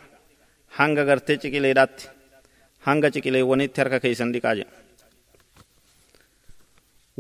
[0.79, 2.05] hanga gartee ciqileedhaatti
[2.87, 4.75] hanga ciqileewwanitti harka keeysan dhiqaa jedha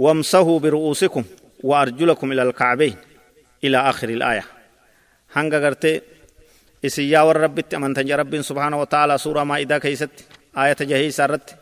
[0.05, 1.25] wamsahuu biru'uusikum
[1.69, 2.95] wa arjulakum ila alkacbeyn
[3.67, 4.45] ila akhiri ilaaya
[5.37, 5.97] hanga gartee
[6.87, 10.23] isin yaa warra rabbitti amantan ja rabbiin subhaana wa ta'ala suuraa maa'idaa keeysatti
[10.61, 11.55] aayata jahee isaa irratti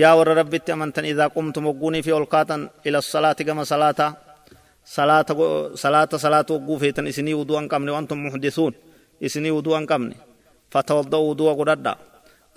[0.00, 4.10] yaa warra rabbitti amantan idaa qumtum hogguunii fi ol kaatan ila salaati gama salaataa
[4.96, 5.32] salaata
[5.82, 8.74] salaata salaata hogguu feetan isinii uduu an qabne wantum muhdisuun
[9.26, 10.14] isinii uduu an qabne
[10.72, 11.92] fatawadda'u uduu godhadha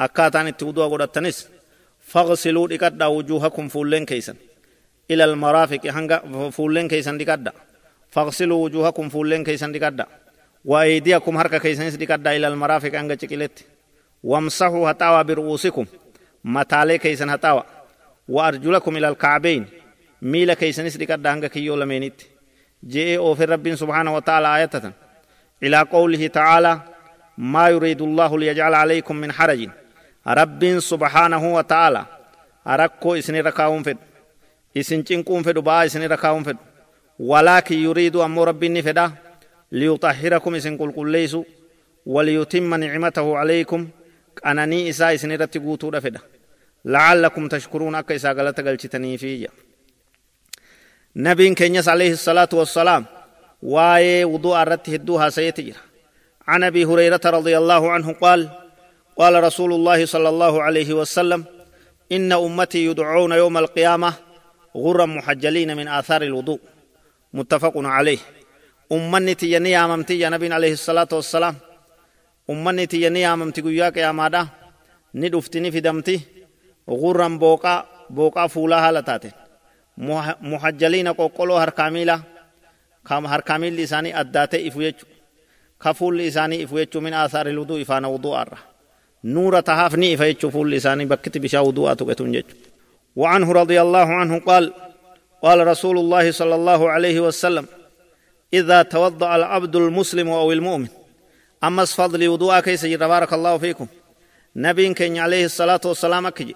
[0.05, 1.37] akkaataan itti uduu godhattanis
[2.11, 4.37] fagsiluu dhiqadhaa wujuuhakum fuulleen keeysan
[5.13, 6.17] إلى المرافق هنگا
[6.57, 7.51] فولين كيسان ديكادا
[8.13, 10.05] فاغسلوا وجوهكم فولين كيسان ديكادا
[10.65, 13.65] وأيديكم هركا كيسان ديكادا إلى المرافق هنگا چكيلت
[14.23, 15.85] وامسحوا هتاوى برؤوسكم
[16.43, 17.63] متالي كيسان هتاوى
[18.29, 19.65] وأرجلكم إلى الكعبين
[20.21, 22.23] ميلا كيسان ديكادا هنگا كيو لمينيت
[22.83, 24.93] جئ أوفي رب سبحانه وتعالى آية
[25.63, 26.81] إلى قوله تعالى
[27.37, 29.69] ما يريد الله ليجعل عليكم من حرج
[30.27, 32.05] رب سبحانه وتعالى
[32.67, 33.97] أركو إسني ركاهم فد
[34.77, 36.57] إسن چنقون فد با إسني ركاهم فد
[37.19, 39.11] ولكن يريد أمو ربي نفدا
[39.71, 41.43] ليطهركم إسن قل قل ليسو
[42.05, 43.87] وليتم نعمته عليكم.
[44.45, 46.19] أنني إسا إسني رتقوتو رفدا.
[46.85, 47.95] لعلكم تشكرون.
[47.95, 49.47] أكا إسا غلط غلطتني فيه
[51.15, 53.05] نبي كينيس عليه الصلاة والسلام.
[53.63, 55.75] واي وضوء الرت هدوها سيتجر
[56.47, 58.49] عن أبي هريرة رضي الله عنه قال
[59.17, 61.45] قال رسول الله صلى الله عليه وسلم
[62.11, 64.13] إن أمتي يدعون يوم القيامة
[64.77, 66.59] غرا محجلين من آثار الوضوء.
[67.33, 68.17] متفق عليه.
[68.91, 71.55] امنتي يني اممتي يا نبي عليه الصلاه والسلام
[72.49, 74.47] امنتي يني اممتي يا قيامادا
[75.15, 76.21] ندفتني في دمتي
[76.89, 79.31] غرا بوقا بوقا فولا هالتاتين
[79.99, 82.19] muhajjaliina qoqqoloo harkaamiila
[83.33, 85.05] harkaamiilli isaanii addaatee ifu jechu
[85.77, 88.57] ka fuulli isaanii ifu jechuu min aasaari luduu ifaana wudu'aarra
[89.23, 92.55] nuura tahaaf ni ifa jechuu fuulli isaanii bakkitti bishaa wudu'aa tuqetun jechu
[93.15, 94.73] وعنه رضي الله عنه قال
[95.41, 97.65] قال رسول الله صلى الله عليه وسلم
[98.53, 100.87] إذا توضأ العبد المسلم أو المؤمن.
[101.63, 103.87] أما فضل وضوء كيس بارك الله فيكم.
[104.55, 106.55] نبي كن عليه الصلاة والسلام أكجي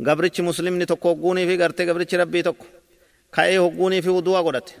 [0.00, 2.66] gabrichi muslimni tokko hogguunii fi gartee gabrichi rabbii tokko
[3.34, 4.72] ka'ee hogguunii fi wudu'a godhate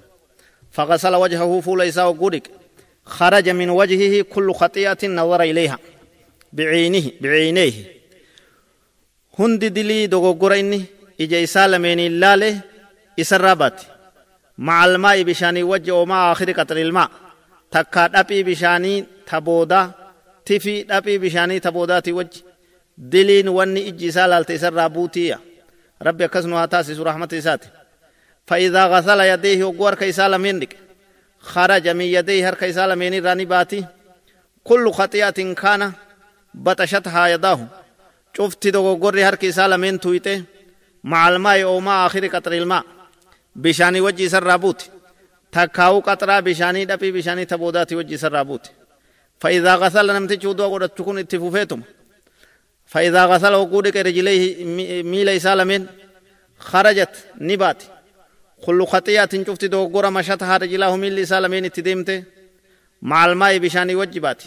[0.70, 2.50] فغسل وجهه فول إساء قولك
[3.04, 5.78] خرج من وجهه كل خطيئة نظر إليها.
[6.52, 7.72] بعينه بعينيه.
[9.38, 10.84] هند دلي دوغوغورا إني
[11.20, 12.60] إجا إساء لمن اللالة
[13.20, 13.82] إسرابات
[14.58, 17.10] مع الماء بشاني وجه وما آخر قطر الماء.
[17.70, 19.90] تكا دبي بشاني تبودا
[20.44, 22.40] تفي دبي بشاني تبودا وجه.
[22.98, 25.38] دلين واني إجي سالال تسرى بوتيا.
[26.02, 27.68] ربي كسنو هاتاسي رحمة إساتي
[28.46, 30.76] فإذا غسل يديه وقور كيسال منك
[31.38, 33.84] خرج من يديه هر كيسال من راني باتي.
[34.64, 35.92] كل خطيئة كان
[36.54, 37.66] بطشتها يداه.
[38.36, 40.42] شفت دو قور هر كيسال من تويته
[41.04, 42.84] مع الماء أو ما آخر قطر الماء.
[43.64, 44.80] بشاني وجي سرابوت
[45.52, 48.64] تكاو قطرا بشاني دبي بشاني تبوداتي وجي سرابوت
[49.40, 51.80] فإذا غسل نمتي چودو قد تكون اتفوفيتم
[52.86, 54.64] فإذا غسل وقودك رجليه
[55.02, 55.86] ميل إسالمين
[56.58, 57.82] خرجت نبات
[58.64, 62.24] كل خطيئة شفت دوغورا مشتها رجلاه ميل إسالمين اتدمت
[63.02, 64.42] مع الماء بشاني وجبات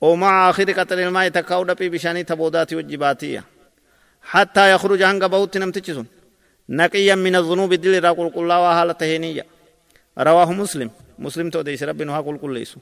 [0.00, 3.44] ومع آخر قطر الماء تكاود بي بشاني تبودات وجباتية
[4.22, 6.06] حتى يخرج عنك بوت نمتجسون
[6.80, 9.44] نقيا من الذنوب الدل را قل قل الله حالة هنية
[10.18, 10.90] رواه مسلم.
[11.18, 12.80] مسلم تو ديس ربنا قل قل ليسو.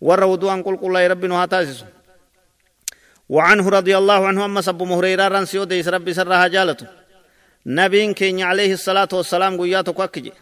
[0.00, 1.88] ور ودوان قل قل ربنا تاسسون
[3.28, 6.86] وعنه رضي الله عنه أما سب مهريرا رنسيو ديس ربي سرها جالته
[7.66, 10.32] نبين كين عليه الصلاة والسلام قياتو كوكجي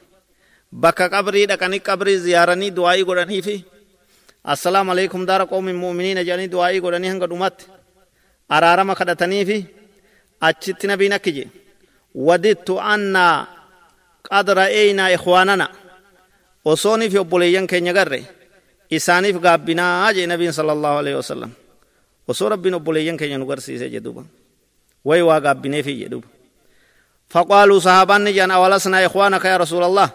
[0.72, 3.60] بكا قبري دكاني قبري زيارني دعائي قراني في.
[4.48, 7.58] السلام عليكم دار قوم المؤمنين جاني دعائي قراني هنگا دمت
[8.52, 9.64] أرارما خدتني في.
[10.42, 11.48] أجت نبي نكجي.
[12.18, 13.14] وددت أن
[14.26, 15.68] قد رأينا إخواننا؟
[16.64, 18.24] وصوني في أبوليان كين يغري
[18.90, 21.50] إساني في قابنا جي نبي صلى الله عليه وسلم.
[22.28, 24.22] osoo rabbiin obboleeyyan keenya nu garsiise jedhuuba
[25.04, 26.28] way waa gaabbineefi jedhuuba
[27.28, 30.10] فقالوا صحابان نجان أولسنا إخوانك يا رسول الله.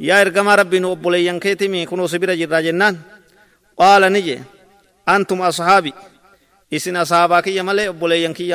[0.00, 2.96] يا إرقما ربي نؤبليان كيتمي كنو سبير جرى جنان.
[3.76, 4.40] قال نجي
[5.08, 5.92] أنتم أصحابي.
[6.72, 8.48] إسن أصحابك يا ملي أبليان كي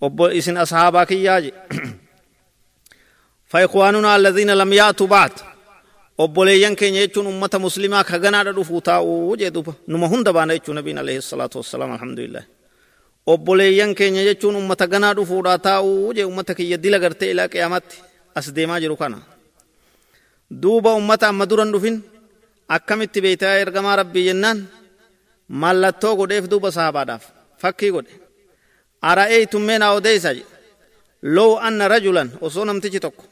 [0.00, 1.52] obbo isin ashaabaa kiyyaa je.
[3.50, 5.32] Faikwaanuuna alladhiina lam yaatu baad.
[6.18, 10.74] Obboleeyyan keenya jechuun ummata muslimaa ka ganaadha dhufuu taa'uu jee duba numa hunda baana jechuu
[10.74, 12.44] nabiin alayhi salaatu wassalaam alhamdulillah
[13.26, 18.02] obboleeyyan keenya jechuun ummata ganaa dhufuudha taa'uu je ummata kiyya dila gartee ilaa qiyaamatti
[18.34, 19.18] as deemaa jiru kana.
[20.50, 22.02] Duuba ummata amma duran dhufin
[22.68, 24.68] akkamitti beeytaa ergamaa rabbii jennaan?
[25.48, 27.24] Mallattoo godheef duuba saabaadhaaf.
[27.58, 28.23] Fakkii godhe.
[29.68, 30.30] Meenaa odeeysa
[31.22, 33.24] low anna rajulan osoo namtichi tokko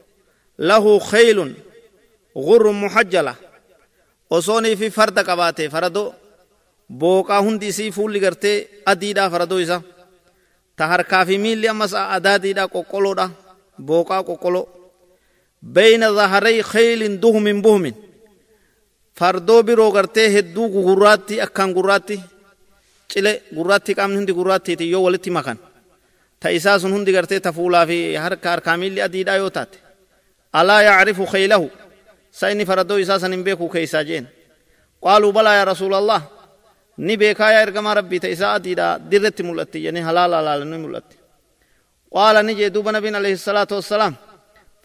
[0.58, 1.52] lahu khaylun
[2.36, 3.34] غر محجلة
[4.36, 6.14] osoonii fi farda qabaate faradoo
[7.00, 8.56] booqaa hundi isii fuulli gartee
[8.86, 9.82] adiidha faradoo isa
[10.76, 13.26] ta harkaa fi miilli ammas adaadiidha qoqqoloodha
[13.88, 14.66] booqaa qoqqoloo
[15.74, 17.94] bayna zaharay khaylin duhumin buhumin
[19.18, 22.16] fardoo biroo gartee hedduu gurraatti akkaan gurraatti
[23.12, 25.58] cile gurraatti qaamni hundi gurraattiiti yoo walitti makan
[26.40, 29.78] ta isaa sun hundi gartee ta fuulaa fi harka harkaa miilli adiidha yoo taate
[30.60, 31.62] ألا يعرف خيله
[32.40, 34.24] سين فردو إساسا بيكو كيسا جين
[35.02, 36.20] قالوا بلى يا رسول الله
[37.06, 41.16] ni beekaa yaa ergamaa rabbii ta isaa adiidha dirretti mul'atti jennee halaala halaalanii mul'atti
[42.14, 44.14] qaala ni jee duuba nabiin alayhi salaatu wassalaam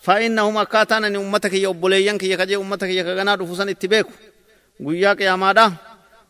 [0.05, 4.11] فإنهم أكاتان أن أمتك يا أبوليان كي يكجي أمتك يا كغنا رفوسان اتباكو
[4.85, 5.65] قويا قياما دا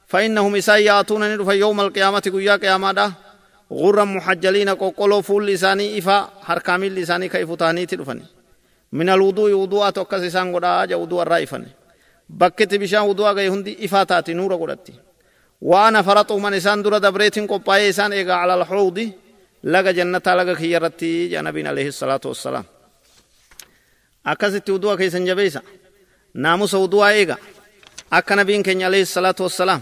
[0.08, 3.12] فإنهم إساء يأتون يوم القيامة قويا قياما دا
[3.72, 6.18] غرا محجلين قولوا فول لساني إفا
[6.48, 8.26] حركامي لساني كيف تاني تدفني.
[8.92, 11.68] من الوضوء وضوء توكس إسان قد آجا وضوء الرائفني
[12.30, 14.94] بكت بشان وضوء غي هندي إفا تاتي نور قدتي.
[15.62, 19.12] وأنا فرط من إسان دور دبريت قبائي إسان إيغا على الحوض
[19.64, 22.64] لغا جنة لغا خيرتي جنبين عليه الصلاة والسلام.
[24.28, 25.62] akkasitti udua keessan jabeeysa
[26.34, 27.38] naamusa udu'aa eega
[28.12, 29.82] akka nabiin keenya alayhi salaatu wassalaam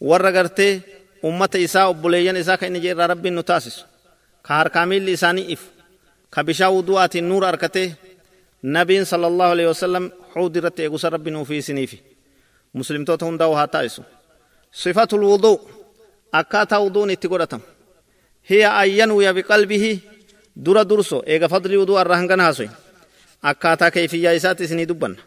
[0.00, 0.72] warra gartee
[1.22, 3.82] ummata isaa obboleeyyan isaa ka inni jeerraa rabbiin nu taasisu
[4.46, 5.66] ka harkaa miilli isaanii ifu
[6.34, 7.88] ka bishaa udu'aatiin nuura arkatee
[8.62, 11.98] nabiin sala allahu alaihi wasallam xuudi irratti eegusa rabbi nuufi isiniifi
[12.72, 14.02] muslimtoota hundaa haa taa'isu
[14.82, 15.56] sifatul wuduu
[16.32, 17.64] akkaataa wuduun itti godhatamu
[18.50, 19.92] hiya an yanwiya biqalbihi
[20.64, 22.68] dura durso eega fadli uduu arra hangana haasoy
[23.50, 25.20] akkaataa keeyfiyyaa isaatti isinii dubbanna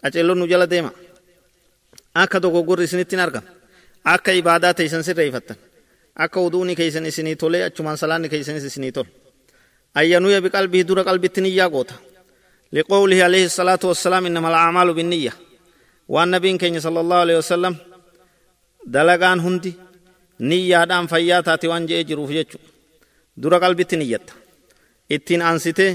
[0.00, 0.90] qaceelloon nu jala deema
[2.22, 3.44] akka dogoggorri isinittiin argam
[4.14, 5.56] akka ibaadaa teeysan sirreeyfattan
[6.24, 9.08] akka uduuni keeysan isinii tolee achumaan salaanni keeysanis isinii tol
[10.00, 11.96] ayyanuya biqalbii dura qalbitti niyyaa goota
[12.76, 15.32] لقوله عليه الصلاة والسلام إنما الأعمال بالنية
[16.12, 17.74] وأن نبي كين صلى الله عليه وسلم
[18.94, 19.72] دلقان هندي
[20.50, 22.58] نية دام فياتات وان جي جروف جيتشو
[23.36, 24.20] درا قلبي نية
[25.14, 25.92] ittiin aansitee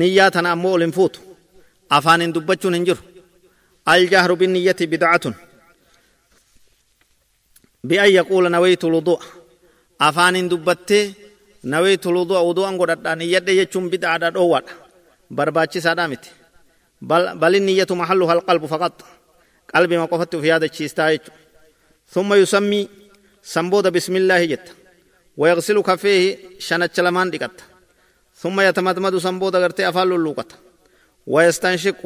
[0.00, 1.20] niyyaa tana ammoo ol hin fuutu
[1.96, 3.02] afaanin dubbachuun hin jiru
[3.92, 4.84] aljahru binniyyati
[7.86, 9.18] bid'atun bi'an yaquula nawaytu ludu'a
[9.98, 11.14] afaanin dubbattee
[11.62, 14.72] nawaytu ludu'a wudu'an godhadha niyyadhe jechuun bid'aadha dhoowwadha
[15.30, 16.30] barbaachisaadha miti
[17.00, 18.96] bal niyyatu maxalluha alqalbu faqat
[19.72, 21.32] qalbima qofatti uf yaadachiistaa jechu
[22.06, 22.88] ثم يسمي
[23.42, 24.66] سنبودا بسم الله جت
[25.36, 27.60] ويغسل كفيه شنچ لمان دقت
[28.34, 30.50] ثم يتمدمد سنبودا غرتي افال لوقت
[31.26, 32.00] ويستنشق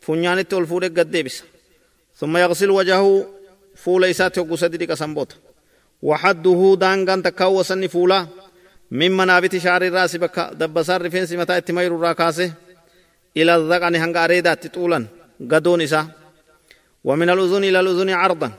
[0.00, 1.30] فنيانت الفور قد
[2.14, 3.35] ثم يغسل وجهه
[3.82, 5.30] فول إسات وقصد ديك سنبوت
[6.02, 8.26] وحده دانغان تكاو وسن فولا
[8.90, 12.52] من منابت شعر الراس بك دبسار رفين سمتا اتمير الراكاسه
[13.36, 15.06] إلى الذقن هنغ أريدات طولا
[15.50, 16.02] قدون إسا
[17.04, 18.50] ومن الأذن إلى الأذن عرضا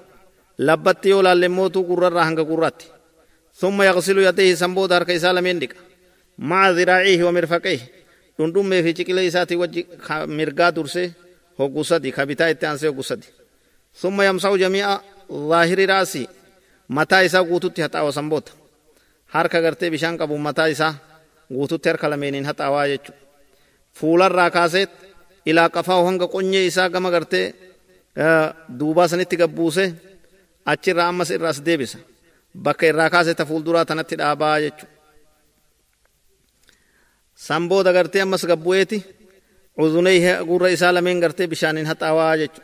[0.59, 2.87] لبت يولا لموتو قرر هنغ قراتي
[3.61, 5.73] ثم يغسل يديه سنبو دار كيسا لمن ديك
[6.49, 7.79] مع ذراعيه ومرفقيه
[8.39, 11.11] دندوم في چكله إساتي وجه مرقا درسي
[11.61, 13.27] هو قصدي خبتا اتانسي هو قصدي
[14.01, 14.99] ثم يمسح جميع
[15.31, 16.27] ظاهر راسي
[16.89, 18.47] متا إسا قوتو هتا وسنبوت
[19.91, 20.93] bishaan qabu mataa isaa
[21.53, 23.11] guututti harka lameeniin haxaawaa jechu
[23.99, 24.89] fuularraa kaaseet
[25.49, 27.45] ilaa qafaa hanga qonyee isaa gama gartee
[28.79, 29.85] duubaa sanitti gabbuuse
[30.71, 31.97] achirraa ammas irraas deebisa
[32.65, 34.85] bakka irraa kaase ta fuulduraa tanatti dhaabaa jechu
[37.45, 38.97] san booda gartee ammas gabbu'eeti
[39.83, 40.17] uzunee
[40.49, 42.61] gurra isaa lameen gartee bishaaniin haxaawaa jechu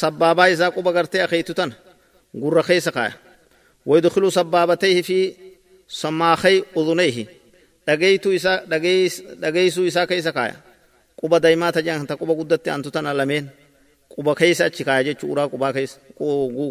[0.00, 1.74] sabbaabaa isaa quba gartee akeeytu tana
[2.42, 3.14] gurra keessa kaaya
[3.86, 5.18] ويدخل سبابتيه في
[5.88, 7.26] سماخي أذنيه
[7.86, 8.52] dhageytu isa
[9.42, 10.54] dhageysuu isaa keessa kaaya
[11.18, 13.44] quba daymaa tajaan ta quba guddatti antu tana lameen
[14.12, 15.96] quba keessa achi kaaya jechuu uraa qubaa keessa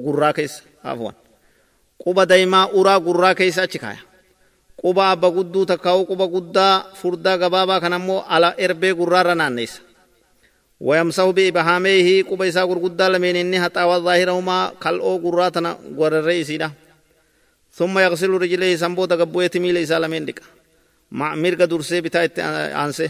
[0.06, 1.16] gurraa keessa afwan
[2.04, 4.00] quba daymaa uraa gurraa keessa achi kaaya
[4.82, 9.80] quba abba gudduu takkaa'u quba guddaa furdaa gabaabaa kan ammoo ala erbee gurraarra naanneessa
[10.82, 16.72] ويمسح بإبهاميه قبا إسا غرغدا لمن إني حتى ظاهرهما كالأو قراتنا غرر إسيدا
[17.74, 20.42] ثم يغسل رجليه سنبو تقبوية ميل إسا لمن ديك.
[21.12, 22.30] مع مرق درسي بتا
[22.86, 23.10] آنسي.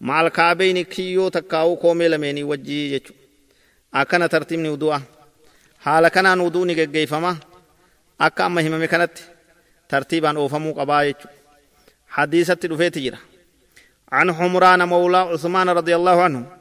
[0.00, 3.14] مع الكعبين كيو تكاو كومي لمني وجي يجو.
[3.94, 4.98] أكنا ترتيب ودوء
[5.80, 7.36] حال كان ودوني جيفما.
[8.20, 9.18] أكا أما هممي كانت.
[9.88, 11.28] ترتيبا أوفمو قبا يجو.
[12.08, 13.18] حديثة دفيت جرا
[14.12, 16.59] عن حمران مولى عثمان رضي الله عنه.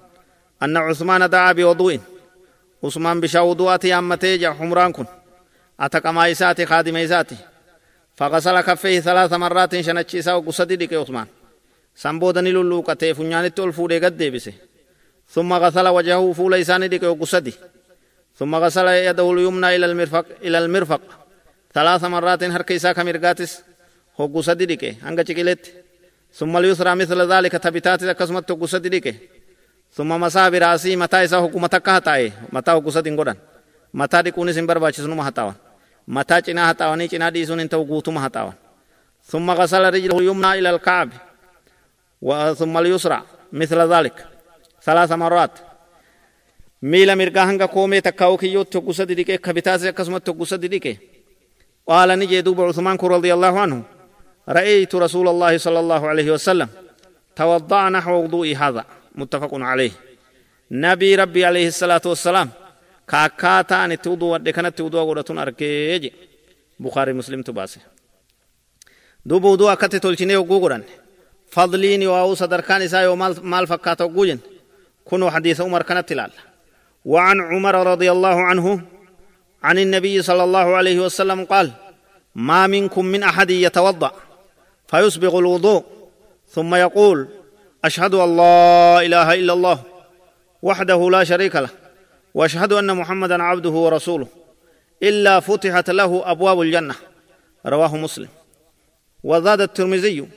[0.63, 1.99] أن عثمان دعا بوضوء.
[2.83, 5.05] عثمان بشا وضوءات أمتي جا حمران كن.
[5.79, 7.35] أتقما إساتي خادم إساتي.
[8.15, 11.27] فغسل كفيه ثلاث مرات شنچي ساو قصدي ديك عثمان.
[11.95, 14.53] سنبودا نلولوكته فنيانت الفودي قد ديبسه
[15.29, 17.53] ثم غسل وجهه فول إساني ديك قصدي.
[18.35, 21.01] ثم غسل يده اليمنى إلى المرفق إلى المرفق.
[21.73, 23.61] ثلاث مرات هرك إسا كمرقاتس
[24.17, 25.73] هو قصدي ديك هنگا چكيلت
[26.33, 29.29] ثم اليسرى مثل ذلك تبتات كسمت قصدي ديك
[29.91, 33.37] ثم مسا براسي متى إسا حكومة كهتاي متى حكوسة دنگودان
[33.93, 35.55] متى دي كوني سنبر باچي سنو مهتاوان
[36.07, 38.53] متى چنا هتاواني چنا دي سن انتو قوتو مهتاوان
[39.23, 41.09] ثم غسل رجله اليمنى إلى الكعب
[42.55, 43.21] ثم اليسرى
[43.53, 44.25] مثل ذلك
[44.83, 45.51] ثلاث مرات
[46.81, 50.97] ميلا مرقا كومي تكاو كيو تقوسة ديكي كبتاسي كسمة تقوسة ديكي
[51.87, 53.83] قال نجي دوب عثمان رضي الله عنه
[54.49, 56.69] رأيت رسول الله صلى الله عليه وسلم
[57.35, 58.85] توضع نحو وضوء هذا
[59.15, 59.91] متفق عليه
[60.71, 62.49] نبي ربي عليه الصلاة والسلام
[63.07, 66.11] كاكاتا أن تودو ودي كانت تودو ودتون أركيج
[66.79, 67.79] بخاري مسلم تباسي
[69.25, 70.83] دوب وضوء أكت تلشيني وقوقران
[71.51, 73.15] فضلين واو صدركان إسا يو
[73.51, 74.39] مال فكاتو قوجن
[75.05, 76.31] كنو حديث عمر كانت تلال
[77.05, 78.81] وعن عمر رضي الله عنه
[79.63, 81.71] عن النبي صلى الله عليه وسلم قال
[82.35, 84.11] ما منكم من أحد يتوضأ
[84.87, 85.83] فيسبغ الوضوء
[86.47, 87.27] ثم يقول
[87.85, 89.79] أشهد أن لا إله إلا الله
[90.61, 91.69] وحده لا شريك له
[92.33, 94.27] وأشهد أن محمدا عبده ورسوله
[95.03, 96.95] إلا فتحت له أبواب الجنة.
[97.65, 98.27] رواه مسلم.
[99.23, 100.27] وزاد الترمذي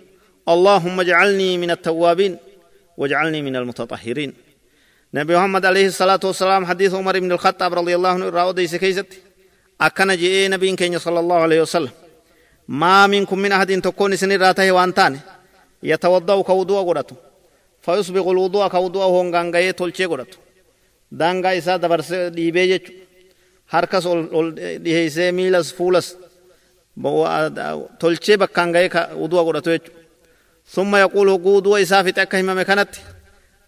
[0.48, 2.36] اللهم اجعلني من التوابين
[2.96, 4.34] واجعلني من المتطهرين.
[5.14, 9.06] نبي محمد عليه الصلاة والسلام حديث عمر بن الخطاب رضي الله عنه راود ديس كيست
[9.80, 11.90] أكن جئ نبي كين صلى الله عليه وسلم.
[12.68, 15.18] ما منكم من أحد تكون سن راته وانتان
[15.82, 17.16] يتوضأ كوضوء قرأته
[17.82, 20.38] فيسبغ الوضوء كوضوء هونغانغاية تلشي قرأته
[21.20, 22.92] daangaa isaa dabarsee dhiibee jechu
[23.72, 24.48] harkas ol
[24.84, 26.06] dhiheessee miilas fuulas
[28.00, 28.88] tolchee bakkaan ga'ee
[29.24, 29.90] udua godhatu jechu
[30.74, 33.00] summa yaquul hogguu udua isaa fixe akka himame kanatti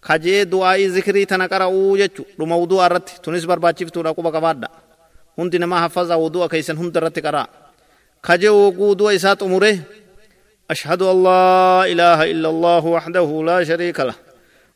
[0.07, 4.67] kajee du'aa'ii zikrii tana qara'uu jechu dhuma udua irratti tunis barbaachiftuudha quba qabaadha
[5.37, 7.47] hundi namaa haffazaa udua keeysan hunda irratti qaraa
[8.27, 9.75] kajee hogguu udua isaa xumuree
[10.71, 14.15] أشهد أن لا إله إلا الله وحده لا شريك له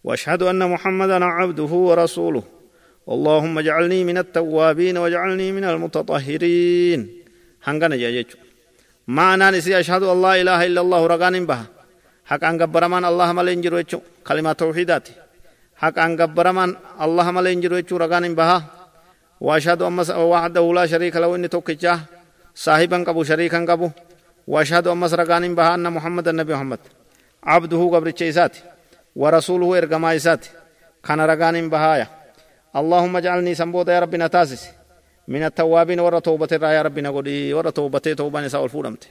[0.03, 2.43] وأشهد أن محمدا عبده ورسوله.
[3.09, 6.99] اللهم اجعلني من التوابين واجعلني من المتطهرين.
[7.63, 8.37] هنغنا جاجو
[9.07, 11.65] معنى نسي أشهد أن لا إله إلا الله رغان بها.
[12.25, 13.83] حق أن قبرمان الله ملين جرو
[14.27, 15.07] كلمة توحيدات.
[15.75, 16.69] حق أن قبرمان
[17.01, 18.57] الله ملين جرو رغان بها.
[19.41, 19.93] وأشهد أن
[20.33, 21.99] وحده لا شريك له إني توكجاه
[22.55, 23.89] صاحبا قبو شريكا قبو.
[24.51, 26.79] وأشهد أن رغان بها أن محمد النبي محمد.
[27.43, 28.61] عبده قبر إساتي
[29.15, 30.49] ورسوله إرقما إساتي
[31.05, 32.07] كان رغان بهايا.
[32.79, 34.63] اللهم اجعلني سنبوت يا ربي نتاسس.
[35.27, 39.03] من التوابين ورى توبة يا ربي نقولي ورى توبة توبة نساء الفولمت.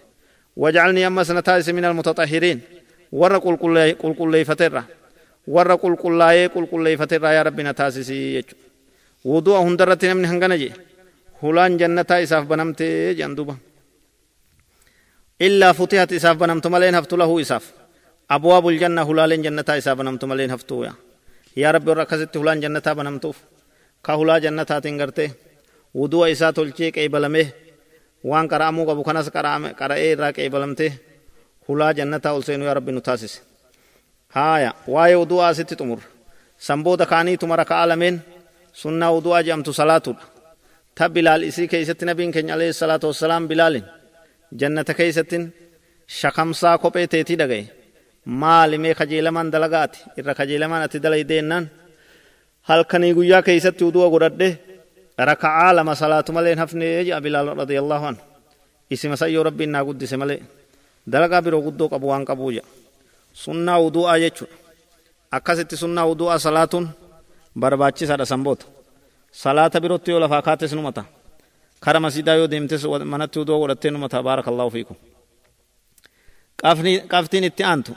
[0.57, 2.61] واجعلني أمس نتاسس من المتطهرين.
[3.13, 4.85] ورى قل قل قل قل فترة.
[5.47, 6.23] ورى قل قل
[6.55, 8.11] قل قل فترة يا ربي نتاسس.
[9.25, 10.73] وضوء هندرت من هنغنجي
[11.43, 12.83] هلان جنة إساف بنمت
[13.19, 13.57] جندوبا.
[15.47, 17.65] إلا فتحت إساف بنمت ملين هفتو له إساف
[18.31, 20.93] أبواب الجنة هلال جنة إساف بنمت ملين هفتو يا
[21.59, 23.37] yaa rabbi warra akkasitti hulaan jannataa banamtuuf
[24.07, 25.29] ka hulaa jannataatiin gartee
[25.99, 27.47] wudu'a isaa tolchee qeebalamee
[28.31, 29.27] waan qara'amuu qabu kanas
[29.81, 30.91] qara'ee irraa qeebalamtee
[31.69, 33.39] hulaa jannataa ol seenuu yaa rabbi nu taasise
[34.37, 36.01] haaya waa'ee wudu'aa asitti xumur
[36.67, 38.17] sanbooda kaaniituma raka'a lameen
[38.83, 40.25] sunnaa wudu'aa jedhamtu salaatudha
[40.97, 43.85] ta bilaal isii keeysatti nabiin keenya alayhi salaatu wassalaam bilaalin
[44.61, 45.45] jannata keeysattin
[46.21, 47.65] shakamsaa kophee teetii dhagaye
[48.25, 51.65] maalimee kajeelamaan dalagaati irra kajeelamaan ati dalaydeennan
[52.69, 54.49] halkanii guyyaa keeysatti udua godhadhe
[55.29, 58.23] raka'aa lama salaatu malee hafnee jedha bilaal radiyallahu anhu
[58.91, 60.41] isima sayyoo rabbiin naa guddise malee
[61.13, 62.69] dalagaa biroo guddoo qabu waan qabuu jedha
[63.43, 64.57] sunnaa udu'aa jechuudha
[65.37, 66.87] akkasitti sunnaa udu'aa salaatuun
[67.61, 68.67] barbaachisaadha sanboota
[69.43, 71.03] salaata birootti yoo lafaa kaates numata
[71.81, 74.97] kara masiidaa yoo deemtes manatti udoo godhattee numata baarakallahu fiikum
[77.09, 77.93] qabtiin itti aantu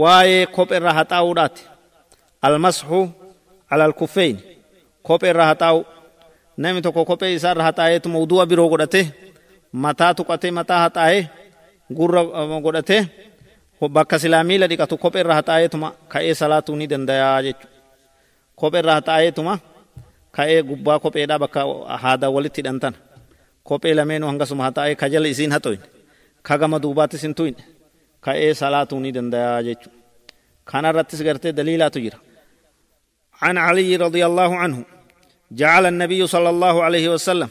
[0.00, 1.62] waa'ee kopheerra haxaa'uudhaati
[2.42, 3.00] almasxu
[3.70, 4.36] ala alkuffeyn
[5.02, 5.80] kopheerra haxaa'u
[6.56, 9.02] namni tokko kophee isaarra haxaa'eetuma udu'a biroo godhate
[9.72, 11.22] mataa tuqatee mataa haxaa'ee
[11.96, 12.22] gurra
[12.66, 13.02] godhatee
[13.88, 17.76] bakka silaa miila dhiqatu kopheerra haxaa'eetuma ka'ee salaatuu ni dandayaa jechuudha
[18.60, 19.58] kopheerra haxaa'eetuma
[20.36, 21.60] ka'ee gubbaa kopheedhaa bakka
[22.02, 22.94] haadaa walitti hidhantan
[23.68, 25.84] kophee lameenuu hangasuma haxaa'ee kajala isiin haxoyne
[26.48, 27.62] kagama duubaattis hin tuyne
[28.26, 29.96] ka'ee salaatuu ni dandayaa jechuudha
[30.70, 32.18] kana irrattis gartee daliilaatu jira
[33.46, 34.78] عن علي رضي الله عنه
[35.60, 37.48] جعل النبي صلى الله عليه وسلم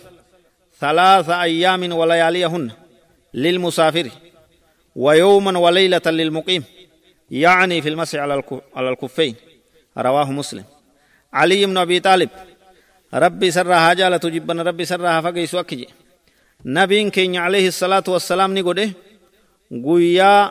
[0.81, 2.65] ثلاث أيام ولياليهن
[3.43, 4.07] للمسافر
[4.95, 6.63] ويوما وليلة للمقيم
[7.31, 8.19] يعني في المسح
[8.75, 9.35] على الكفين
[9.97, 10.63] رواه مسلم
[11.33, 12.29] علي بن أبي طالب
[13.13, 15.87] ربي سرها جالة جبنا ربي سرها فقيس وكجي
[16.65, 18.79] نبي كين عليه الصلاة والسلام نقول
[19.71, 20.49] guyyaa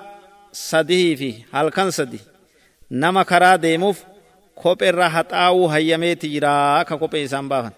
[0.53, 2.21] sadii fi halkan sadi
[2.91, 3.99] nama karaa deemuuf
[4.55, 7.75] kopheerra haxaa'uu hayyameeti jira ka kophee isaan baafan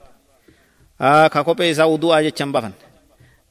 [1.32, 2.74] ka kophee isaa udu'aa jechan baafan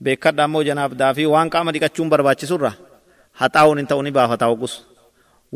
[0.03, 2.71] beekadha ammoo janaaf daafii waan qaama dhiqachuun barbaachisurra
[3.41, 4.73] haxaa'uun hin ta'u ni baafata ogus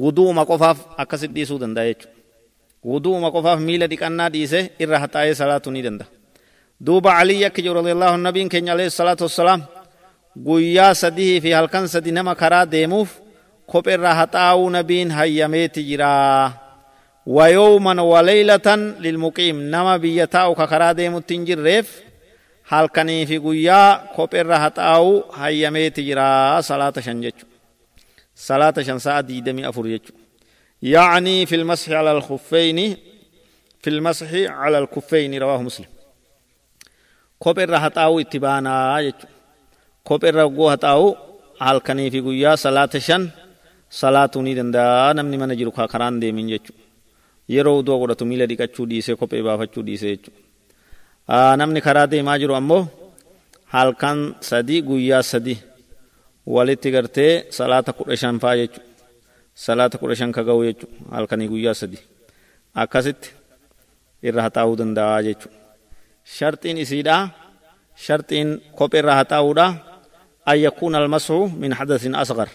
[0.02, 2.13] wuduuma qofaaf akkasit dhiisuu danda'a jechuudha
[2.84, 6.06] وضوء ما قفاف ميلة دي كان نادي سه إرها تاي صلاة نيدندا
[6.82, 9.62] دوبا علي يك جور رضي الله النبي كن عليه الصلاة والسلام
[10.46, 13.20] قويا سديه في هلكن سدي نما خرا ديموف
[13.68, 16.54] خوب إرها تاو نبين هيميت جرا
[17.26, 22.04] ويوما وليلة للمقيم نما بيتاو خرا ديمو تنجر ريف
[22.64, 27.46] halkanii fi guyyaa kophe irra haxaa'u hayyameeti jiraa salaata shan jechu
[28.34, 29.86] salaata shan sa'a diidami afur
[30.84, 32.98] يعني في المسح على الخفين
[33.82, 35.86] في المسح على الكفين رواه مسلم
[37.40, 39.28] كوبر هتاو اتبانا يجو
[40.04, 41.16] كوبر غو هتاو
[41.60, 43.24] halkanii fi guyyaa salaata shan
[44.00, 46.74] salaatuu ni danda'a namni mana jiru karaan deemin jechu
[47.54, 52.82] yeroo uduu godhatu miila dhiqachuu dhiisee kophee baafachuu dhiisee jechuudha namni karaa deemaa jiru ammoo
[53.76, 54.20] halkan
[54.50, 55.60] sadii guyyaa sadii
[56.56, 58.93] walitti gartee salaata kudha shan faa jechuudha
[59.56, 62.02] salaata kudha shan ka ga'u jechuudha halkanii guyyaa sadii
[62.76, 63.30] akkasitti
[64.28, 65.58] irra haxaa'uu danda'a jechuudha
[66.36, 67.22] sharxiin isiidhaa
[68.06, 68.50] sharxiin
[68.80, 69.66] kophee irra haxaa'uudha
[70.46, 72.50] an yakuuna almasxu min hadasin asgar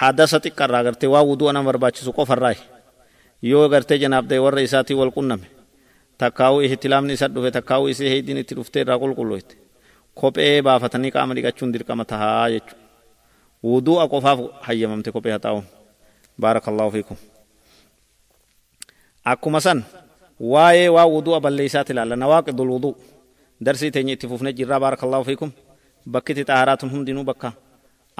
[0.00, 2.54] hadasa xiqqarraa gartee waa wudu'a nama barbaachisu qofarraa
[3.42, 5.46] yoo gartee janaabdee warra isaatii wal qunname
[6.18, 9.54] takkaa'uu ihtilaamni isa dhufe takkaa'uu isii heeydiin itti dhuftee irraa qulqulloofte
[10.20, 12.83] kophee baafatanii qaama dhiqachuun dirqama tahaa jechuudha
[13.70, 15.66] wudu'a qofaaf hayyamamte kophee haa taa'uun
[16.42, 17.16] baarakallahu fiikum
[19.32, 19.78] akkuma san
[20.52, 22.92] waa'ee waa wudu'a balleeysaati ilaalla nawaaqidul wuduu
[23.64, 25.50] darsii teenya itti fufne jirraa baarakallahu fiikum
[26.12, 27.48] bakkiti xaaharaatun hundinuu bakka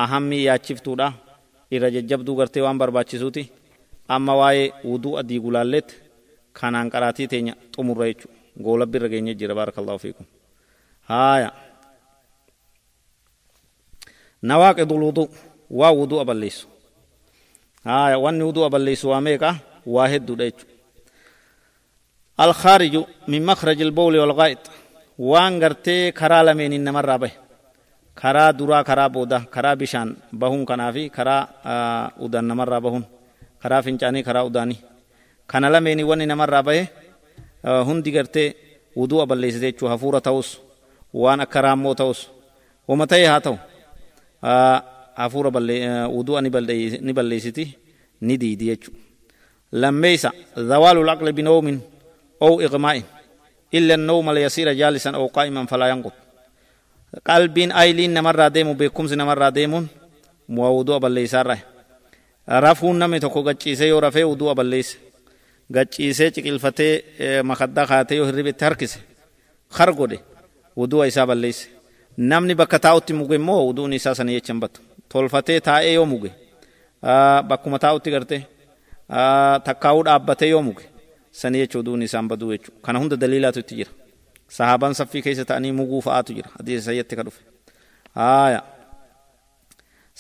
[0.05, 1.09] ahammii yaachiftuudha
[1.75, 3.43] irra jajjabduu gartee waan barbaachisuuti
[4.17, 5.89] amma waa'ee wudu'a diigulaalleet
[6.59, 8.27] kanaan qaraatii teenya xumurra jechu
[8.65, 10.27] goolabbi irra geenye jira baarakallahu fiikum
[11.11, 11.49] haaya
[14.45, 15.29] نواقض الوضوء
[15.71, 16.67] ووضوء بليس
[17.87, 20.53] آه وان وضوء بليس واميكا واحد دوديج
[22.41, 24.59] الخارج من مخرج البول والغائط.
[25.19, 27.31] وان غرتي كرا لمن انما رابه
[28.23, 33.05] كرا درا كرا بودا كرا بشان بهون كنافي كرا آه ودان نمر رابهون
[33.63, 34.77] كرا فنچاني كرا وداني.
[35.49, 36.87] كان لمن وان نمر رابه
[37.65, 38.55] آه هندي غرتي
[38.97, 40.59] وضوء بليس ديچو حفورة توس
[41.15, 42.29] وان أكرامو توس
[42.89, 43.57] ومتى هاتو
[45.17, 45.51] hafuura
[46.15, 47.79] wudu'a ni balleessiti
[48.21, 48.99] ni diidi jechuudha.
[50.69, 51.81] Zawaalu laqli binoomin
[52.41, 53.05] oo iqmaa'in
[53.73, 56.15] illa nooma yasiira jaalisan oo qaa'iman falaa yanqut.
[57.23, 59.89] Qalbiin ayiliin namarraa deemu beekumsi namarraa deemuun
[60.49, 61.59] mu'a wudu'a balleessaarraa.
[62.47, 64.99] Rafuun namni tokko gacciisee yoo rafee wudu'a balleesse.
[65.73, 68.99] Gacciisee ciqilfatee makaddaa kaatee yoo hirribetti harkise
[69.79, 70.19] har godhe
[70.77, 71.74] wudu'a isaa balleesse.
[72.19, 74.81] Namni bakka taa'utti muge immoo uduun isaa sana jechan battu
[75.13, 76.31] tolfatee taa'ee yoo muge
[77.49, 78.41] bakkuma taa'utti gartee
[79.69, 80.85] takkaa'uu dhaabbatee yoo muge
[81.41, 83.91] sani jecha uduun isaan baduu jechuudha kana hunda daliilaatu itti jira
[84.57, 87.41] sahaabaan saffii keessa ta'anii muguu fa'aatu jira hadiisa sayyatti ka dhufe
[88.21, 88.61] haaya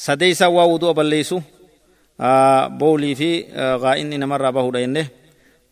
[0.06, 1.38] sadee isaa waa wudu'a balleessu
[2.78, 3.30] boolii fi
[3.84, 5.06] gaa'inni namarraa bahuudha jennee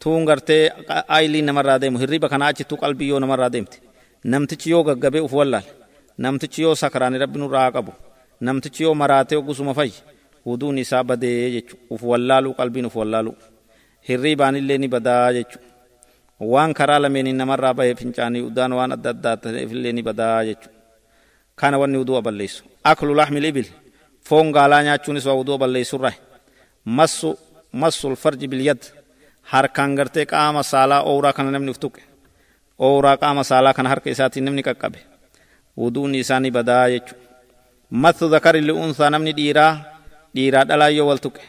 [0.04, 0.62] tuun gartee
[1.08, 3.76] aayilii namarraa deemu hirriba kanaa achittuu qalbii yoo namarraa deemte
[4.24, 5.70] namtichi yoo gaggabee uf wallaale
[6.18, 7.92] namtichi yoo sakaraan rabbi nurraa qabu
[8.40, 9.94] namtichi yoo maraatee ogusuma fayyi
[10.46, 13.34] wuduun isaa badee jechu uf wallaaluu qalbiin uf wallaaluu
[14.08, 15.58] hirriibaanillee ni badaa jechu.
[16.52, 20.68] Waan karaa lameeniin namarraa bahee fincaanii udaan waan adda addaa ta'eefillee ni badaa jechu.
[21.60, 23.68] Kana wanni wudu'a balleessu aklu laxmil ibil.
[24.28, 26.12] Foon gaalaa nyaachuunis waa wudu'a balleessurraa
[26.84, 27.30] massu
[27.72, 28.82] massul farji bilyad
[29.52, 32.02] harkaan gartee qaama saalaa ooraa kana namni uf tuqe.
[32.78, 34.98] Ooraa qaama saalaa kana harka isaatiin namni qaqqabe
[35.80, 37.14] wuduun isaanii badaa jechu
[38.04, 39.72] mathu zakari li'uunsaa namni dhiiraa
[40.34, 41.42] dhiiraa dhalaa yoo wal tuqe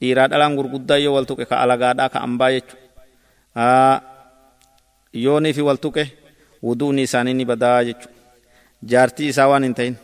[0.00, 2.76] dhiiraa dhalaan gurguddaa yoo wal tuqe ka alagaadhaa ka ambaa jechu
[5.24, 6.04] yoonii fi wal tuqe
[6.66, 8.08] wuduun isaanii ni badaa jechu
[8.92, 9.94] jaartii isaa waan hin ta'in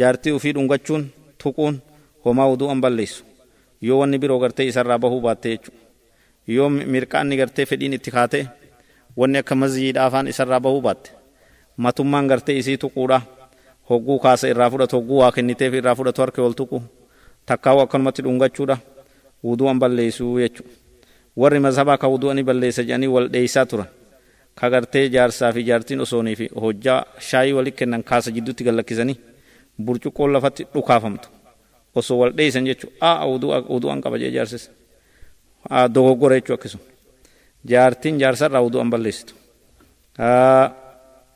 [0.00, 1.02] jaartii ufii dhungachuun
[1.42, 1.74] tuquun
[2.24, 3.24] homaa wudu'an balleessu.
[3.86, 5.70] Yoo wanni biroo gartee isarraa bahuu baatte jechu
[6.56, 8.40] yoo mirqaanni gartee fedhiin itti kaate
[9.16, 11.10] wanni akka mazyiidhaa afaan isarraa bahuu baatte
[11.76, 13.20] matummaan gartee isii tuquudha
[13.90, 16.82] hogguu kaasa irraa fudhatu hogguu waa kenniteef irraa fudhatu harka wal tuqu
[17.46, 18.76] takkaa'u akkanumatti dhungachuudha
[19.44, 20.72] wudu'an balleessuu jechuudha
[21.36, 23.88] warri mazhabaa ka wudu'ani balleessa jedhanii wal dheeysaa turan
[24.60, 29.16] ka gartee jaarsaa fi jaartiin osoonii fi hojjaa shaayii walit kennan kaasa jidduutti gallakkisanii
[29.84, 31.28] burcuqqoon lafatti dhukaafamtu
[31.94, 33.26] osoo wal dheeysan jechuudha aa
[33.72, 34.70] wudu'an qaba jee jaarsis
[35.94, 36.84] dogoggora jechuu akkasuma
[37.72, 39.34] jaartiin jaarsarraa wudu'an balleessitu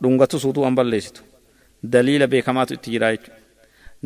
[0.03, 1.21] dhungatus wudu'an balleessitu
[1.93, 3.37] daliila beekamaatu itti jira jechuudha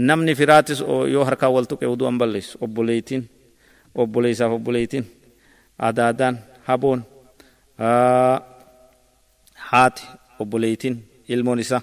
[0.09, 0.80] namni firaatis
[1.14, 3.22] yoo harkaa wal tuqe wudu'an balleessu obboleeytiin
[4.03, 5.05] obboleeysaaf obboleeytiin
[5.88, 6.34] adaadaan
[6.68, 7.01] haboon
[9.70, 10.03] haati
[10.43, 10.95] obboleeytiin
[11.28, 11.82] ilmoon isaa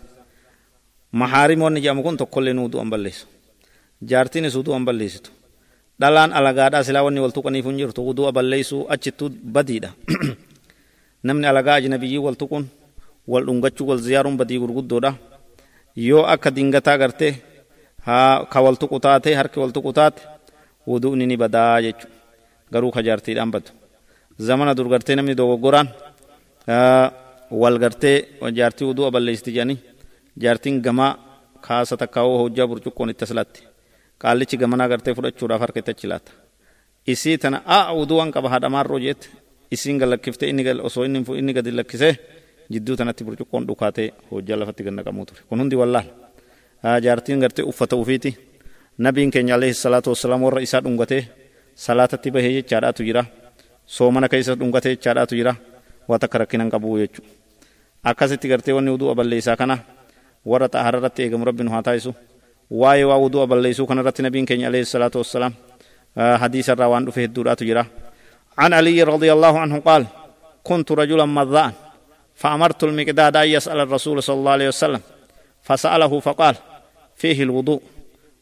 [1.11, 3.27] mahaarimoonni jedhamu kun tokkollee nuu du'an balleessu
[4.09, 5.31] jaartiin isuu du'an balleessitu
[6.01, 9.89] dhalaan alagaadhaa silaa wanni wal tuqaniif hin jirtu du'a balleessuu achittuu badiidha
[11.23, 12.63] namni alagaa ajnabiyyii wal tuquun
[13.31, 15.11] wal dhungachuu wal ziyaaruun badii gurguddoodha
[16.07, 17.33] yoo akka dingataa gartee
[18.51, 20.21] ka wal tuqu taate harki wal tuqu taate
[20.89, 22.15] wuduun ni badaa jechuudha
[22.73, 23.69] garuu ka jaartiidhaan badu
[24.47, 25.87] zamana dur gartee namni dogoggoraan
[27.61, 28.17] wal gartee
[28.57, 29.77] jaartii wuduu balleessiti jedhanii
[30.43, 31.11] jaartiin gamaa
[31.67, 33.61] kaasa takkaawoo hojjaa burcuqqoon itti aslatti
[34.21, 36.31] qaallichi gamanaa gartee fudhachuudhaaf harka itti achi laata
[37.13, 39.27] isii tana a wuduu an qaba haadhamaarroo jeette
[39.75, 41.03] isiin gallakkifte inni osoo
[41.41, 42.13] inni gadi lakkisee
[42.73, 46.07] jidduu tanatti burcuqqoon dhukaatee hojjaa lafatti gannaqamuu ture kun hundi wallaal
[47.05, 48.31] jaartiin gartee uffata ufiiti
[48.97, 51.23] nabiin keenya alayhi salaatu wassalaam warra isaa dhungatee
[51.75, 53.25] salaatatti bahee jechaadhaatu jira
[53.85, 55.55] soomana keessa dhungatee jechaadhaatu jira
[56.09, 57.21] waa takka rakkinan qabuu jechu
[58.03, 59.79] akkasitti gartee wanni wudu'a balleessaa kana
[60.45, 62.13] warra xahara irratti eegamu rabbiin haa taa'isu
[62.81, 65.53] waa'ee waa wudu'a balleessuu kana nabiin keenya alayhi salaatu wassalaam
[66.15, 67.85] hadiisa irraa waan dhufe hedduudhaatu jira
[68.59, 70.03] عن علي رضي الله عنه قال
[70.67, 71.71] كنت رجلا مذاء
[72.39, 75.01] فأمرت المقداد أن يسأل الرسول صلى الله عليه وسلم
[75.67, 76.55] فسأله فقال
[77.15, 77.81] فيه الوضوء.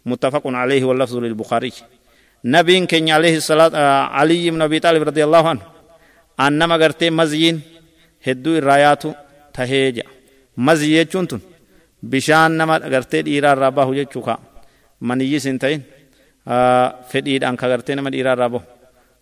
[0.06, 1.74] متفق عليه واللفظ للبخاري.
[2.46, 3.74] نبي كن عليه الصلاة
[4.18, 5.62] علي بن أبي طالب رضي الله عنه
[6.40, 7.62] أنما قرتي مزيين
[8.28, 9.04] هدو الرايات
[9.54, 10.04] تهيجا.
[10.58, 11.42] مزي يجونتون
[12.04, 14.38] بشان نما قرتي إيرا رابا هو يجوكا.
[15.02, 15.82] من يسنتين
[17.12, 18.64] fedhiidhaan أنك gartee nama dhiiraa irraa bahu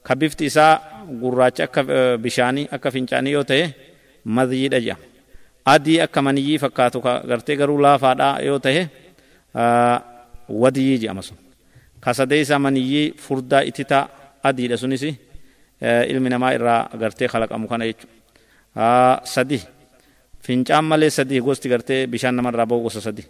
[0.03, 0.79] ka bifti isaa
[1.21, 1.81] gurraacha akka
[2.21, 2.69] bishaanii
[4.25, 5.03] madyiidha jedhama
[5.73, 8.81] adii akka maniyyii fakkaatu gartee garuu laafaadha yoo ta'e
[10.49, 11.37] wadiyii jedhama sun
[12.03, 14.03] ka sadee isaa maniyyii furdaa ititaa
[14.43, 15.03] adiidha sunis
[16.11, 19.59] ilmi namaa irraa gartee kalaqamu kana jechuudha sadi
[20.45, 23.23] fincaan malee sadi gosti gartee bishaan namarraa bahu gosa sadi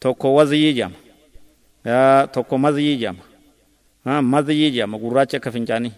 [0.00, 5.92] tokko wadiyii jedhama tokko madiyii jedhama madiyii jedhama gurraacha akka fincaanii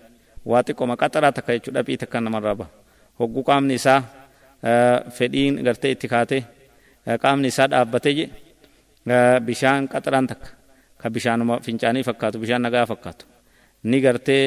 [0.51, 2.71] waa xiqqooma qaxaraa takka jechuudha dhapii takka namarraa bahu
[3.21, 4.01] hogguu qaamni isaa
[5.17, 6.43] fedhiin gartee itti kaatee
[7.23, 8.25] qaamni isaa dhaabbatee je
[9.47, 10.49] bishaan qaxaraan takka
[11.01, 13.25] ka bishaanuma fincaanii fakkaatu bishaan nagaa fakkaatu
[13.91, 14.45] ni gartee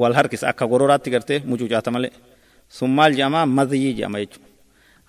[0.00, 2.12] wal harkisa akka gororaatti gartee mucucaata malee
[2.76, 4.48] sun maal jedhama madiyii jedhama jechuudha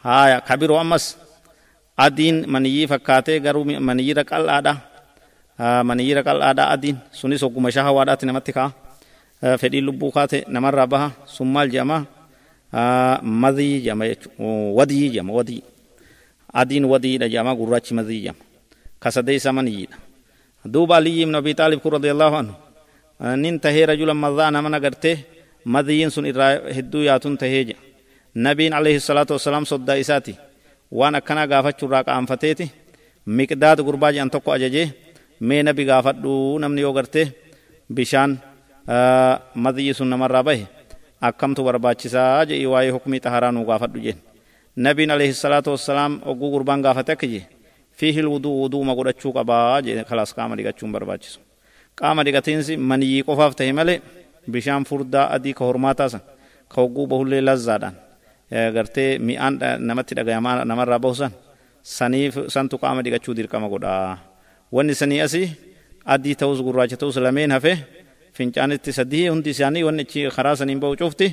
[0.04, 1.06] haaya ka biroo ammas
[2.06, 4.74] adiin maniyyii fakkaatee garuu maniyyiira qal'aadha
[5.90, 8.70] maniyyiira qal'aadha adiin sunis hogguma shahawaadhaatti namatti ka'a
[9.62, 11.98] fedhiin lubbuu kaate namarraa baha sun maal jedhama
[12.74, 15.62] madii jedhama jechuudha wadii jedhama wadii
[16.54, 18.44] adiin wadiidha jedhama gurraachi madii jedhama
[19.00, 19.98] kasadee isa maniyyiidha
[20.74, 22.54] duuba aliyyi ibn abi xaalib kun radiyallahu anhu
[23.44, 25.16] nin tahee rajulan madaa nama nagartee
[25.66, 27.82] madiyyiin sun irraa hedduu yaatun tahee jedha
[28.36, 30.34] nabiin alayhi salaatu wassalaam soddaa isaati
[31.00, 32.66] waan akkanaa gaafachuurraa qaanfateeti
[33.38, 34.88] miqdaad gurbaa jedhan tokko ajajee
[35.48, 37.26] mee nabi gaafadhu namni yoo gartee
[37.96, 38.32] bishaan
[39.64, 40.64] madiyyi sun namarraa bahe
[41.22, 44.18] akkamtu barbaachisaa jedhi waa'ee hukmii xaharaa nuu gaafadhu jeen
[44.86, 47.44] nabiin alayhi salaatu wassalaam ogguu gurbaan gaafate akka jee
[48.00, 51.40] fiihi lwuduu wuduuma godhachuu qabaa jee kalaas qaama dhiqachuun barbaachisu
[52.00, 53.98] qaama dhiqatiinsi maniyyii qofaaf tahe malee
[54.54, 56.22] bishaan furdaa adii ka hormaataa san
[56.72, 57.96] ka hogguu bahullee lazzaadhaan
[58.76, 59.54] gartee mi'aan
[59.90, 61.32] namatti dhagayamaa namarraa bahu san
[61.98, 64.18] saniif santu qaama dhiqachuu dirqama godhaa
[64.76, 65.48] wanni sanii asii
[66.14, 67.74] adii ta'us gurraacha ta'us lameen hafe
[68.38, 71.28] fincaanitti sadii hundi isaanii wanni achi karaa saniin bahu cufti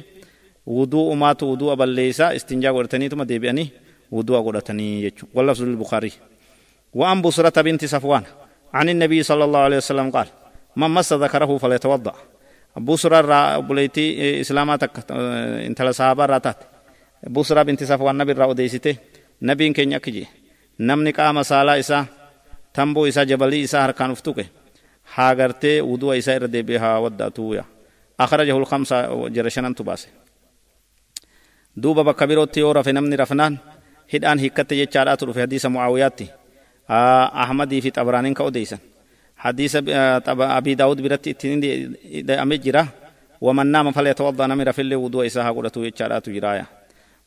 [0.67, 3.69] wuduu umaatu wuduu balleeysaa istinjaa godhataniituma deebi'anii
[4.13, 6.17] wuduu godhatanii jechuudha wallafzu lilbukaarii
[6.95, 8.23] وعن بصرة بنت صفوان
[8.75, 10.27] عن النبي صلى الله عليه وسلم قال
[10.77, 12.15] من مس ذكره فليتوضأ
[12.77, 16.57] بصرة بليتي إسلاماتك انت لصحابة راتات
[17.31, 18.97] بصرة بنت صفوان نبي را وديسته
[19.43, 20.27] نبي كن يكجي
[20.81, 22.07] نمني قام سالا إسا
[22.75, 24.15] تنبو إسا جبلي إسا هركان
[25.07, 27.65] افتوكه هاغرتي ودو إسا إردي بها وداتويا
[28.21, 30.09] أخرجه الخمسة جرشنان تباسه
[31.77, 33.57] دوبا بكبيروتي ورف نمني رفنان
[34.15, 36.27] هدان هكت يجارات في حديث معاوياتي
[36.91, 38.79] أحمد في طبرانين كأوديسا
[39.37, 39.77] حديث
[40.29, 41.95] أبي داود برت اتنين
[42.31, 42.89] أمجرة
[43.41, 46.67] ومن نام فليتوضأ نمر في اللي وضوء إساها قرأتو يجارات جرايا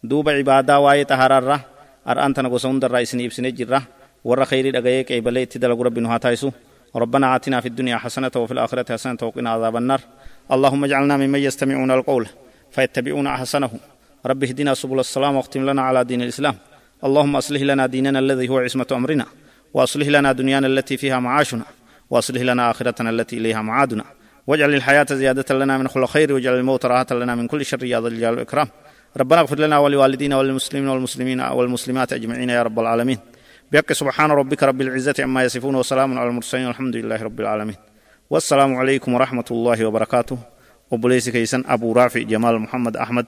[0.03, 1.59] دوبا عبادة واي تهرر
[2.07, 3.83] أرأن تنقصون در رئيسني إبسني جرة
[4.23, 6.51] ور خيري دقايق إبالي تدلق ربنا هاتايسو
[6.95, 10.01] ربنا آتنا في الدنيا حسنة وفي الآخرة حسنة وقنا عذاب النار.
[10.51, 12.27] اللهم اجعلنا ممن يستمعون القول
[12.71, 13.69] فيتبعون أحسنه.
[14.25, 16.55] رب اهدنا سبل السلام واختم لنا على دين الإسلام.
[17.03, 19.25] اللهم أصلح لنا ديننا الذي هو عصمة أمرنا.
[19.73, 21.63] وأصلح لنا دنيانا التي فيها معاشنا.
[22.09, 24.03] وأصلح لنا آخرتنا التي إليها معادنا.
[24.47, 28.01] واجعل الحياة زيادة لنا من كل خير واجعل الموت راحة لنا من كل شر يا
[28.01, 28.67] ذا الجلال والإكرام.
[29.17, 33.17] ربنا اغفر لنا ولوالدينا وللمسلمين والمسلمين والمسلمات أجمعين يا رب العالمين.
[33.71, 37.75] بحق سبحان ربك رب العزة عما يصفون وسلام على المرسلين والحمد لله رب العالمين.
[38.29, 40.37] والسلام عليكم ورحمة الله وبركاته.
[40.91, 43.25] وبليس كيسن أبو رافع جمال محمد أحمد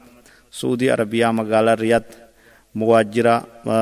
[0.52, 2.04] سعودي عربية مقالة رياض
[2.76, 3.36] مواجرة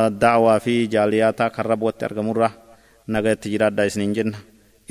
[0.10, 2.50] دعوة في جالياتا كرب وترقمرة
[3.08, 4.38] نغاية تجرات دايسنين جنة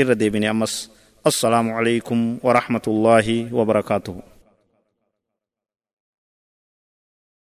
[0.01, 0.91] إردي بني أمس.
[1.27, 4.36] السلام عليكم ورحمة الله وبركاته.